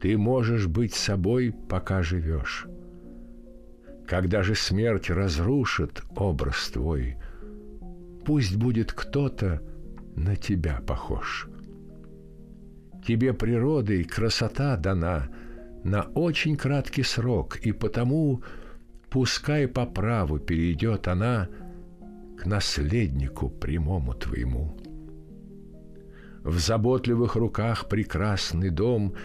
Ты 0.00 0.16
можешь 0.16 0.66
быть 0.66 0.94
собой, 0.94 1.54
пока 1.68 2.02
живешь. 2.02 2.66
Когда 4.06 4.42
же 4.42 4.54
смерть 4.54 5.10
разрушит 5.10 6.02
образ 6.14 6.70
твой, 6.70 7.16
пусть 8.24 8.56
будет 8.56 8.92
кто-то 8.92 9.62
на 10.14 10.36
тебя 10.36 10.80
похож. 10.86 11.48
Тебе 13.06 13.32
природой 13.32 14.04
красота 14.04 14.76
дана 14.76 15.28
на 15.84 16.02
очень 16.14 16.56
краткий 16.56 17.02
срок, 17.02 17.58
и 17.58 17.72
потому 17.72 18.42
пускай 19.10 19.68
по 19.68 19.86
праву 19.86 20.38
перейдет 20.38 21.08
она 21.08 21.48
к 22.36 22.46
наследнику 22.46 23.48
прямому 23.48 24.14
твоему. 24.14 24.76
В 26.46 26.60
заботливых 26.60 27.34
руках 27.34 27.88
прекрасный 27.88 28.70
дом 28.70 29.16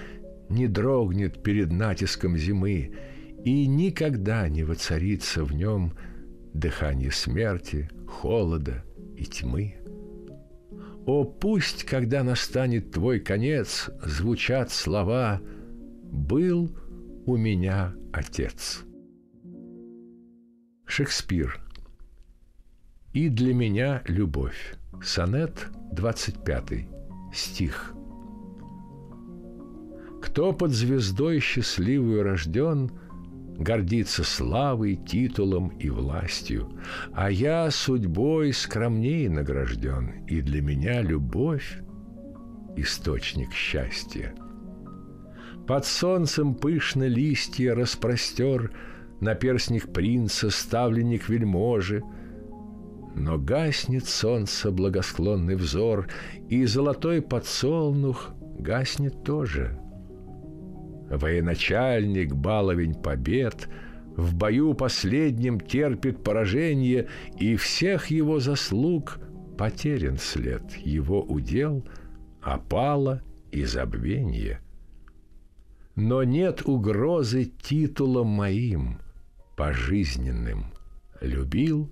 не 0.49 0.67
дрогнет 0.67 1.43
перед 1.43 1.72
натиском 1.72 2.36
зимы, 2.36 2.95
и 3.45 3.67
никогда 3.67 4.49
не 4.49 4.63
воцарится 4.63 5.43
в 5.43 5.53
нем 5.53 5.93
дыхание 6.55 7.11
смерти, 7.11 7.91
холода 8.07 8.84
и 9.15 9.26
тьмы. 9.26 9.76
О, 11.05 11.24
пусть, 11.24 11.84
когда 11.84 12.24
настанет 12.24 12.89
твой 12.89 13.19
конец, 13.19 13.91
звучат 14.03 14.72
слова 14.72 15.41
«Был 16.11 16.76
у 17.28 17.38
меня 17.38 17.93
отец». 18.11 18.82
Шекспир. 20.88 21.61
И 23.13 23.30
для 23.30 23.53
меня 23.53 24.01
любовь. 24.07 24.74
Сонет 25.03 25.67
25. 25.91 27.01
Стих. 27.34 27.93
Кто 30.21 30.53
под 30.53 30.71
звездой 30.71 31.39
счастливую 31.39 32.23
рожден– 32.23 32.91
гордится 33.61 34.23
славой, 34.23 34.95
титулом 34.95 35.69
и 35.79 35.89
властью, 35.89 36.69
а 37.13 37.29
я 37.29 37.69
судьбой 37.71 38.53
скромней 38.53 39.27
награжден, 39.29 40.25
и 40.27 40.41
для 40.41 40.61
меня 40.61 41.01
любовь— 41.01 41.79
источник 42.75 43.53
счастья. 43.53 44.34
Под 45.67 45.86
солнцем 45.86 46.55
пышно 46.55 47.07
листья 47.07 47.75
распростер 47.75 48.71
на 49.19 49.36
перстник 49.36 49.93
принца 49.93 50.49
ставленник 50.49 51.29
вельможи, 51.29 52.01
но 53.16 53.38
гаснет 53.38 54.05
солнце 54.05 54.72
благосклонный 54.72 55.55
взор, 55.55 56.07
и 56.49 56.66
золотой 56.66 57.22
подсолнух 57.22 58.32
гаснет 58.57 59.24
тоже— 59.24 59.78
Военачальник, 61.12 62.34
баловень 62.34 62.95
побед, 62.95 63.68
в 64.16 64.34
бою 64.34 64.74
последнем 64.74 65.59
терпит 65.59 66.24
поражение, 66.24 67.09
и 67.38 67.57
всех 67.57 68.07
его 68.07 68.39
заслуг 68.39 69.20
потерян 69.57 70.18
след, 70.18 70.64
его 70.78 71.22
удел 71.22 71.86
опало 72.41 73.22
и 73.51 73.66
забвение. 73.66 74.62
Но 75.95 76.24
нет 76.24 76.62
угрозы 76.66 77.51
титулам 77.62 78.28
моим, 78.28 78.99
пожизненным. 79.57 80.68
Любил, 81.20 81.91